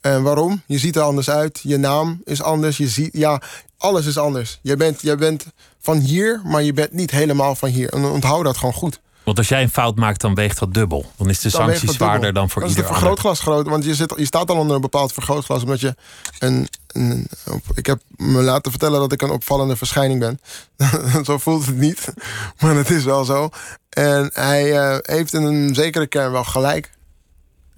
[0.00, 0.62] En waarom?
[0.66, 3.40] Je ziet er anders uit, je naam is anders, je ziet, ja,
[3.78, 4.58] alles is anders.
[4.62, 5.46] Je bent, je bent
[5.80, 7.92] van hier, maar je bent niet helemaal van hier.
[7.92, 9.00] En onthoud dat gewoon goed.
[9.24, 11.12] Want als jij een fout maakt, dan weegt dat dubbel.
[11.16, 13.10] Dan is de Dan sanctie zwaarder dan voor dat is ieder de ander.
[13.10, 15.62] vergrootglas groot, want je, zit, je staat al onder een bepaald vergrootglas.
[15.62, 15.94] Omdat je
[16.38, 20.40] een, een, op- ik heb me laten vertellen dat ik een opvallende verschijning ben.
[21.24, 22.12] zo voelt het niet,
[22.60, 23.48] maar het is wel zo.
[23.88, 26.90] En hij eh, heeft in een zekere kern wel gelijk.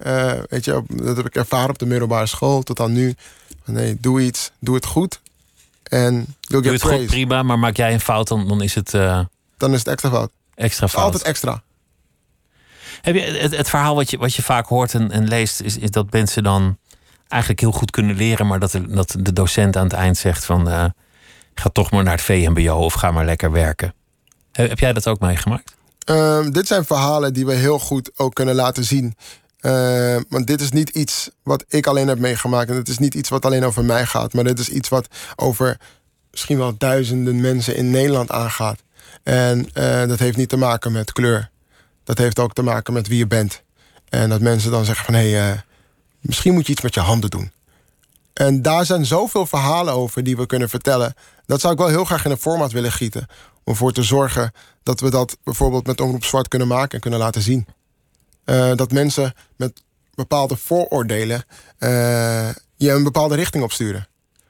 [0.03, 3.15] Eh, weet je, dat heb ik ervaren op de middelbare school tot aan nu.
[3.65, 5.21] Nee, doe iets, doe het goed.
[5.83, 7.43] En Doe het goed, prima.
[7.43, 9.19] Maar maak jij een fout, dan, dan is het eh,
[9.57, 10.31] Dan is het extra fout.
[10.55, 11.03] extra fout.
[11.03, 11.61] Altijd extra.
[13.01, 15.77] Heb je het, het verhaal wat je, wat je vaak hoort en, en leest, is,
[15.77, 16.77] is dat mensen dan
[17.27, 20.45] eigenlijk heel goed kunnen leren, maar dat, er, dat de docent aan het eind zegt
[20.45, 20.85] van eh,
[21.55, 23.93] ga toch maar naar het VMBO of ga maar lekker werken.
[24.51, 25.73] Heb, heb jij dat ook meegemaakt?
[26.05, 29.15] Ehm, dit zijn verhalen die we heel goed ook kunnen laten zien.
[29.63, 32.69] Ehm, want dit is niet iets wat ik alleen heb meegemaakt.
[32.69, 34.33] En het is niet iets wat alleen over mij gaat.
[34.33, 35.77] Maar dit is iets wat over
[36.31, 38.79] misschien wel duizenden mensen in Nederland aangaat.
[39.23, 41.49] En eh, dat heeft niet te maken met kleur.
[42.03, 43.61] Dat heeft ook te maken met wie je bent.
[44.09, 45.13] En dat mensen dan zeggen van...
[45.13, 45.59] hé, hey, eh,
[46.19, 47.51] misschien moet je iets met je handen doen.
[48.33, 51.13] En daar zijn zoveel verhalen over die we kunnen vertellen.
[51.45, 53.27] Dat zou ik wel heel graag in een format willen gieten.
[53.63, 54.51] Om ervoor te zorgen
[54.83, 57.67] dat we dat bijvoorbeeld met Omroep Zwart kunnen maken en kunnen laten zien.
[58.45, 59.83] Eh, dat mensen met
[60.15, 61.43] bepaalde vooroordelen
[61.77, 64.07] eh, je een bepaalde richting opsturen.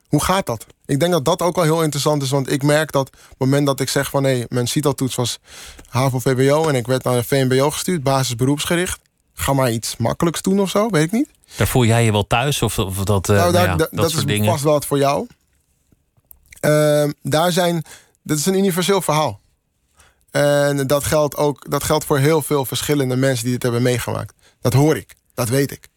[0.08, 0.66] Hoe gaat dat?
[0.86, 3.38] Ik denk dat dat ook wel heel interessant is, want ik merk dat op het
[3.38, 5.40] moment dat ik zeg van hé, mijn CITO-toets was
[5.90, 9.00] HAVO-VBO en ik werd naar de VMBO gestuurd, basis beroepsgericht.
[9.34, 11.30] Ga maar iets makkelijks doen of zo, weet ik niet.
[11.58, 13.78] Daar voel jij je wel thuis of, of dat, eh, nou, nou daar, ja, da-
[13.78, 14.52] dat, dat, soort is dingen?
[14.52, 15.28] vast wel wat voor jou.
[16.60, 17.84] Ehm, daar zijn,
[18.24, 19.40] dit is een universeel verhaal.
[20.42, 24.34] En dat geldt ook dat geldt voor heel veel verschillende mensen die dit hebben meegemaakt.
[24.62, 25.88] Dat hoor ik, dat weet ik.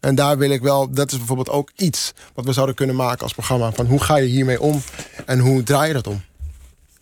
[0.00, 3.22] En daar wil ik wel, dat is bijvoorbeeld ook iets wat we zouden kunnen maken
[3.22, 3.72] als programma.
[3.72, 4.82] Van hoe ga je hiermee om
[5.26, 6.22] en hoe draai je dat om?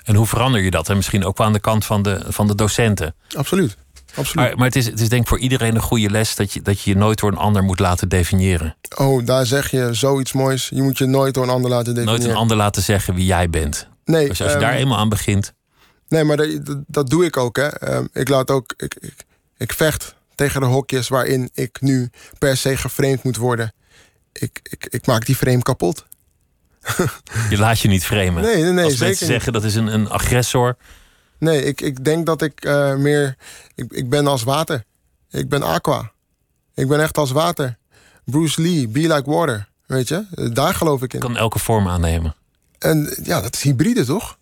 [0.05, 0.89] En hoe verander je dat?
[0.89, 3.15] En misschien ook wel aan de kant van de, van de docenten.
[3.37, 3.77] Absoluut.
[4.15, 4.35] Absoluut.
[4.35, 6.63] Maar, maar het, is, het is denk ik voor iedereen een goede les dat je,
[6.63, 8.77] dat je je nooit door een ander moet laten definiëren.
[8.97, 10.69] Oh, daar zeg je zoiets moois.
[10.69, 12.21] Je moet je nooit door een ander laten definiëren.
[12.21, 13.89] Nooit een ander laten zeggen wie jij bent.
[14.05, 15.54] Nee, Dus als je ehm, daar eenmaal aan begint.
[16.15, 17.57] Nee, maar dat, dat, doe ik ook.
[17.57, 17.67] Hè.
[17.69, 18.75] Ehm, ik laat ook.
[18.77, 19.15] Ik, ik,
[19.57, 23.73] ik vecht tegen de hokjes waarin ik nu per se geframed moet worden.
[24.33, 26.07] Ik, ik, ik maak die frame kapot.
[27.51, 28.43] Je laat je niet framen.
[28.43, 29.35] Nee, nee, nee, Als zeker mensen niet.
[29.35, 30.77] zeggen dat is een, een agressor.
[31.39, 33.37] Nee, ik, ik denk dat ik eh, meer.
[33.75, 34.85] Ik, ik ben als water.
[35.31, 36.13] Ik ben aqua.
[36.75, 37.79] Ik ben echt als water.
[38.25, 39.69] Bruce Lee, be like water.
[39.87, 41.21] Weet je, daar geloof ik in.
[41.21, 42.35] kan elke vorm aannemen.
[42.79, 44.39] En ja, dat is hybride toch?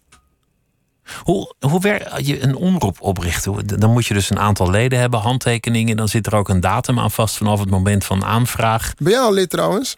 [1.23, 3.81] Hoe, hoe je een omroep oprichten?
[3.81, 5.97] Dan moet je dus een aantal leden hebben, handtekeningen.
[5.97, 8.95] Dan zit er ook een datum aan vast vanaf het moment van aanvraag.
[8.99, 9.97] Ben jij al lid trouwens?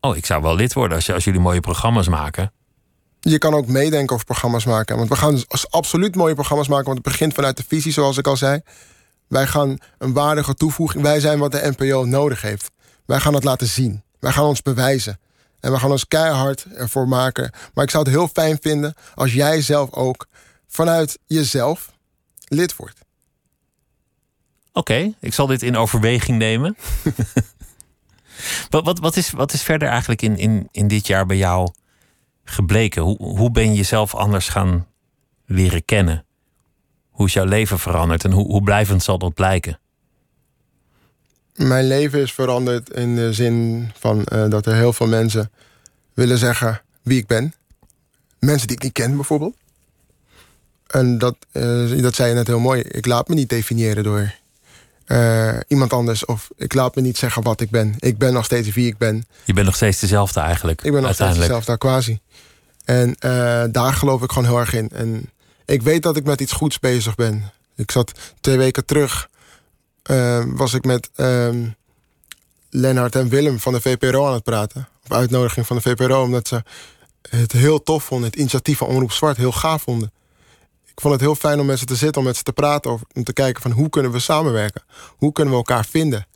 [0.00, 2.52] Oh, ik zou wel lid worden als jullie mooie programma's maken.
[3.20, 4.96] Je kan ook meedenken over programma's maken.
[4.96, 6.84] Want we gaan dus absoluut mooie programma's maken.
[6.84, 8.60] Want het begint vanuit de visie, zoals ik al zei.
[9.28, 11.02] Wij gaan een waardige toevoeging.
[11.02, 12.70] Wij zijn wat de NPO nodig heeft.
[13.06, 14.02] Wij gaan het laten zien.
[14.20, 15.18] Wij gaan ons bewijzen.
[15.60, 17.52] En we gaan ons keihard ervoor maken.
[17.74, 20.26] Maar ik zou het heel fijn vinden als jij zelf ook
[20.66, 21.92] vanuit jezelf
[22.44, 22.98] lid wordt.
[24.72, 26.76] Oké, ik zal dit in overweging nemen.
[28.70, 31.70] wat, wat, wat, is, wat is verder eigenlijk in, in, in dit jaar bij jou
[32.44, 33.02] gebleken?
[33.02, 34.86] Hoe, hoe ben je jezelf anders gaan
[35.46, 36.24] leren kennen?
[37.10, 39.78] Hoe is jouw leven veranderd en hoe, hoe blijvend zal dat blijken?
[41.58, 45.50] Mijn leven is veranderd in de zin van eh, dat er heel veel mensen
[46.14, 47.54] willen zeggen wie ik ben.
[48.38, 49.56] Mensen die ik niet ken, bijvoorbeeld.
[50.86, 52.80] En dat, eh, dat zei je net heel mooi.
[52.80, 54.34] Ik laat me niet definiëren door
[55.04, 56.24] eh, iemand anders.
[56.24, 57.94] Of ik laat me niet zeggen wat ik ben.
[57.98, 59.26] Ik ben nog steeds wie ik ben.
[59.44, 60.82] Je bent nog steeds dezelfde eigenlijk.
[60.82, 62.20] Ik ben nog steeds dezelfde quasi.
[62.84, 63.16] En
[63.72, 64.90] daar geloof ik gewoon heel erg in.
[64.92, 65.30] En
[65.64, 67.50] ik weet dat ik met iets goeds bezig ben.
[67.76, 69.28] Ik zat twee weken terug.
[70.08, 71.66] Eh, was ik met ehm
[72.70, 74.88] Lennart en Willem van de VPRO aan het praten.
[75.04, 76.62] Op uitnodiging van de VPRO, omdat ze
[77.30, 78.30] het heel tof vonden.
[78.30, 80.12] Het initiatief van Omroep Zwart heel gaaf vonden.
[80.84, 82.90] Ik vond het heel fijn om met ze te zitten, om met ze te praten.
[83.14, 84.82] Om te kijken van hoe kunnen we samenwerken?
[85.16, 86.26] Hoe kunnen we elkaar vinden?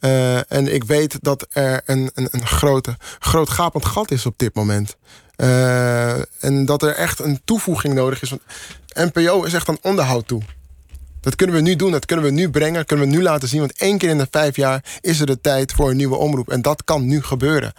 [0.00, 4.34] Uh, en ik weet dat er een, een, een grote, groot gapend gat is op
[4.36, 4.96] dit moment.
[5.36, 8.30] Uh, en dat er echt een toevoeging nodig is.
[8.30, 8.42] Want
[8.88, 10.42] NPO is echt aan onderhoud toe.
[11.20, 13.48] Dat kunnen we nu doen, dat kunnen we nu brengen, dat kunnen we nu laten
[13.48, 13.60] zien.
[13.60, 16.48] Want één keer in de vijf jaar is er de tijd voor een nieuwe omroep.
[16.50, 17.72] En dat kan nu gebeuren.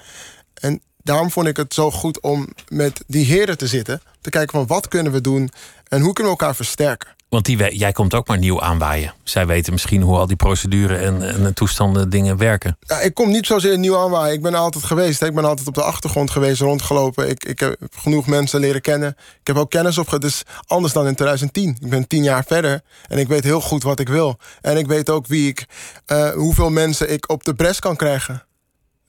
[0.53, 4.01] En daarom vond ik het zo goed om met die heren te zitten.
[4.21, 5.49] Te kijken van wat kunnen we doen
[5.87, 7.17] en hoe kunnen we elkaar versterken.
[7.29, 9.13] Want die, jij komt ook maar nieuw aanwaaien.
[9.23, 12.77] Zij weten misschien hoe al die procedure en, en toestanden dingen werken.
[12.79, 14.33] Ja, ik kom niet zozeer nieuw aanwaaien.
[14.33, 15.21] Ik ben altijd geweest.
[15.21, 17.29] Ik ben altijd op de achtergrond geweest, rondgelopen.
[17.29, 19.09] Ik, ik heb genoeg mensen leren kennen.
[19.39, 20.29] Ik heb ook kennis opgedaan.
[20.29, 21.77] Dus anders dan in 2010.
[21.79, 22.81] Ik ben tien jaar verder.
[23.07, 24.37] En ik weet heel goed wat ik wil.
[24.61, 25.65] En ik weet ook wie ik,
[26.07, 28.43] uh, hoeveel mensen ik op de bres kan krijgen.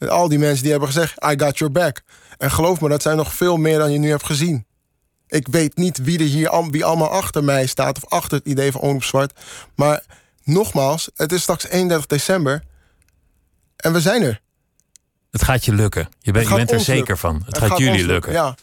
[0.08, 2.02] Al die mensen die hebben gezegd, I got your back.
[2.38, 4.66] En geloof me, dat zijn nog veel meer dan je nu hebt gezien.
[5.30, 8.72] Ik weet niet wie er hier wie allemaal achter mij staat of achter het idee
[8.72, 9.32] van Omroep Zwart.
[9.74, 10.02] Maar
[10.44, 12.62] nogmaals, het is straks 31 december
[13.76, 14.40] en we zijn er.
[15.30, 16.08] Het gaat je lukken.
[16.18, 17.34] Je, bent, je bent er zeker van.
[17.34, 18.32] Het, het gaat, jullie lukken.
[18.32, 18.54] Ja,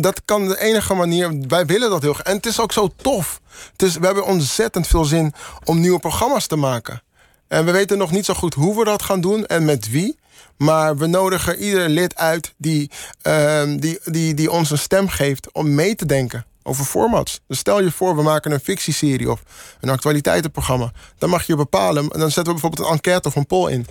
[0.00, 1.38] dat kan de enige manier.
[1.48, 2.26] Wij willen dat heel graag.
[2.26, 3.40] En het is ook zo tof.
[3.72, 5.32] Het is, we hebben ontzettend veel zin
[5.64, 7.02] om nieuwe programma's te maken.
[7.48, 10.18] En we weten nog niet zo goed hoe we dat gaan doen en met wie.
[10.62, 12.90] Maar we nodigen ieder lid uit die,
[13.26, 17.40] uh, die, die, die ons een stem geeft om mee te denken over formats.
[17.46, 19.42] Dus stel je voor, we maken een fictieserie of
[19.80, 20.92] een actualiteitenprogramma.
[21.18, 23.86] Dan mag je bepalen, dan zetten we bijvoorbeeld een enquête of een poll in.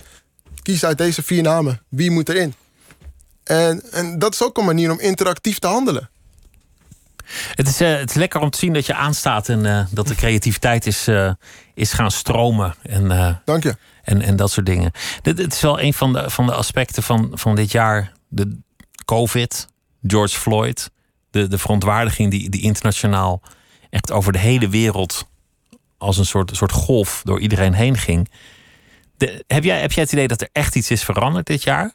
[0.62, 1.82] Kies uit deze vier namen.
[1.88, 2.54] Wie moet erin?
[3.44, 6.10] En, en dat is ook een manier om interactief te handelen.
[7.54, 10.06] Het is, uh, het is lekker om te zien dat je aanstaat en uh, dat
[10.06, 11.32] de creativiteit is, uh,
[11.74, 12.74] is gaan stromen.
[12.82, 13.76] En, Dank je.
[14.02, 14.92] En, en dat soort dingen.
[15.22, 18.12] Dit, is wel een van de, van de aspecten van, van dit jaar.
[18.28, 18.58] De
[19.04, 19.68] COVID,
[20.02, 20.90] George Floyd,
[21.30, 23.42] de, de verontwaardiging die, die internationaal
[23.90, 25.28] echt over de hele wereld
[25.98, 28.30] als een soort, soort golf door iedereen heen ging.
[29.46, 31.92] Heb, jij, heb jij het idee dat er echt iets is veranderd dit jaar?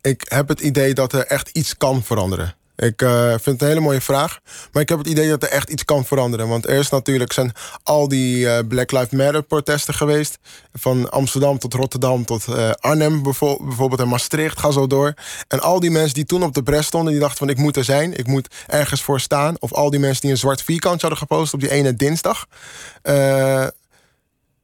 [0.00, 2.54] Ik heb het idee dat er echt iets kan veranderen.
[2.78, 4.40] Ik uh, vind het een hele mooie vraag.
[4.72, 6.48] Maar ik heb het idee dat er echt iets kan veranderen.
[6.48, 7.52] Want er is natuurlijk zijn
[7.82, 10.38] al die uh, Black Lives Matter protesten geweest.
[10.72, 14.58] Van Amsterdam tot Rotterdam tot uh, Arnhem bijvoorbeeld en Maastricht.
[14.58, 15.14] Ga zo door.
[15.48, 17.76] En al die mensen die toen op de bres stonden, die dachten van ik moet
[17.76, 18.18] er zijn.
[18.18, 19.56] Ik moet ergens voor staan.
[19.58, 22.46] Of al die mensen die een zwart vierkantje hadden gepost op die ene dinsdag.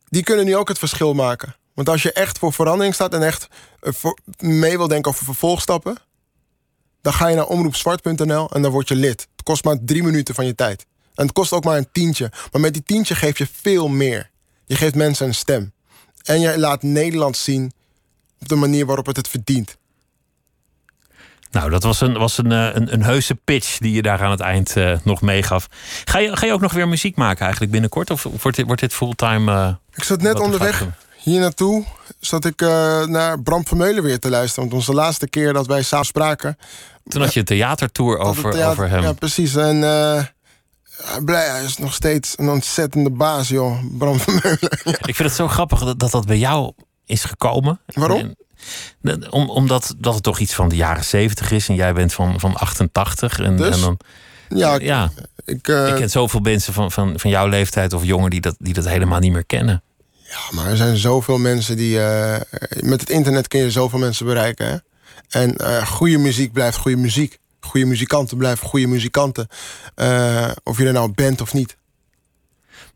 [0.08, 1.56] die kunnen nu ook het verschil maken.
[1.74, 3.48] Want als je echt voor verandering staat en echt
[4.38, 5.98] mee wil denken over vervolgstappen
[7.05, 9.20] dan ga je naar omroepzwart.nl en dan word je lid.
[9.20, 10.86] Het kost maar drie minuten van je tijd.
[11.14, 12.30] En het kost ook maar een tientje.
[12.52, 14.30] Maar met die tientje geef je veel meer.
[14.66, 15.72] Je geeft mensen een stem.
[16.22, 17.72] En je laat Nederland zien
[18.40, 19.76] op de manier waarop het het verdient.
[21.50, 24.30] Nou, dat was een, was een, eh, een, een heuse pitch die je daar aan
[24.30, 25.66] het eind uh, nog meegaf.
[26.05, 28.11] Ga je, ga je ook nog weer muziek maken eigenlijk binnenkort?
[28.11, 29.52] Of wordt dit, wordt dit fulltime?
[29.52, 30.86] Uh, ik zat net onderweg
[31.25, 31.85] hier naartoe
[32.20, 34.62] zat ik uh, naar Bram Vermeulen weer te luisteren.
[34.68, 36.59] Want onze laatste keer dat wij samen spraken...
[37.09, 39.03] Toen had je een theatertour over, theater, over hem.
[39.03, 39.57] Ja, precies.
[39.57, 40.22] En uh,
[41.25, 43.79] blij, hij is nog steeds een ontzettende baas, joh.
[43.99, 44.59] Bram Vermeulen.
[44.85, 44.93] Ja.
[44.93, 46.72] Ik vind het zo grappig dat, dat dat bij jou
[47.07, 47.81] is gekomen.
[47.87, 48.35] Waarom?
[49.03, 51.68] En, om, omdat dat het toch iets van de jaren zeventig is.
[51.68, 53.39] En jij bent van, van 88.
[53.39, 53.75] En, dus?
[53.75, 53.99] en dan...
[54.49, 55.11] Ja, ja.
[55.45, 58.55] Ik, uh, ik ken zoveel mensen van, van, van jouw leeftijd of jonger die dat,
[58.59, 59.83] die dat helemaal niet meer kennen.
[60.35, 61.97] Ja, maar er zijn zoveel mensen die.
[61.97, 62.37] Uh,
[62.80, 64.66] met het internet kun je zoveel mensen bereiken.
[64.66, 64.76] Hè?
[65.41, 67.39] En uh, goede muziek blijft goede muziek.
[67.61, 69.49] Goede muzikanten blijven goede muzikanten.
[69.97, 71.76] Uh, of je er nou bent of niet.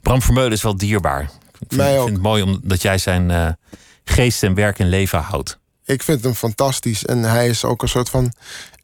[0.01, 1.22] Bram Vermeulen is wel dierbaar.
[1.22, 1.28] Ik
[1.59, 2.05] vind, Mij ook.
[2.05, 3.57] vind het mooi omdat jij zijn
[4.05, 5.59] geest en werk en leven houdt.
[5.89, 7.05] Ik vind hem fantastisch.
[7.05, 8.32] En hij is ook een soort van.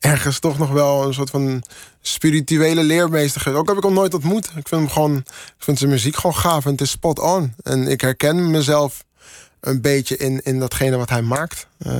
[0.01, 1.63] Ergens toch nog wel een soort van
[2.01, 3.55] spirituele leermeester.
[3.55, 4.45] Ook heb ik hem nooit ontmoet.
[4.45, 5.17] Ik vind hem gewoon.
[5.27, 7.55] Ik vind zijn muziek gewoon gaaf en het is spot on.
[7.63, 9.05] En ik herken mezelf
[9.61, 11.67] een beetje in, in datgene wat hij maakt.
[11.87, 11.95] Uh,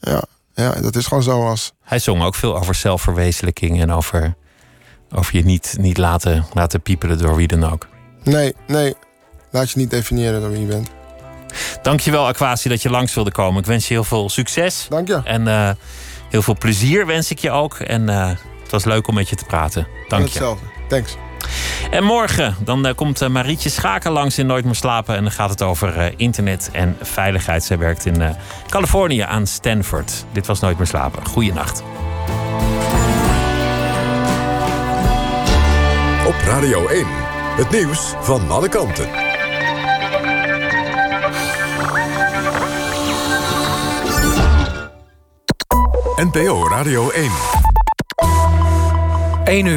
[0.00, 1.72] ja, ja, dat is gewoon zo als.
[1.82, 4.34] Hij zong ook veel over zelfverwezenlijking en over,
[5.10, 7.88] over je niet, niet laten, laten piepelen door wie dan ook.
[8.22, 8.94] Nee, nee.
[9.50, 10.99] Laat je niet definiëren door wie je bent.
[11.82, 13.60] Dankjewel, Aquasi, dat je langs wilde komen.
[13.60, 14.86] Ik wens je heel veel succes.
[14.88, 15.20] Dank je.
[15.24, 15.70] En uh,
[16.28, 17.78] heel veel plezier wens ik je ook.
[17.78, 18.28] En uh,
[18.62, 19.86] het was leuk om met je te praten.
[20.08, 20.28] Dank je.
[20.28, 20.64] Hetzelfde.
[20.88, 21.16] Thanks.
[21.90, 25.16] En morgen dan uh, komt Marietje Schaken langs in Nooit meer slapen.
[25.16, 27.64] En dan gaat het over internet en veiligheid.
[27.64, 28.36] Zij werkt in
[28.68, 30.24] Californië aan Stanford.
[30.32, 31.26] Dit was Nooit meer slapen.
[31.26, 31.82] Goeienacht.
[36.26, 37.06] Op Radio 1.
[37.56, 39.29] Het nieuws van alle kanten.
[46.20, 47.30] NPO Radio 1.
[49.46, 49.68] 1 uur.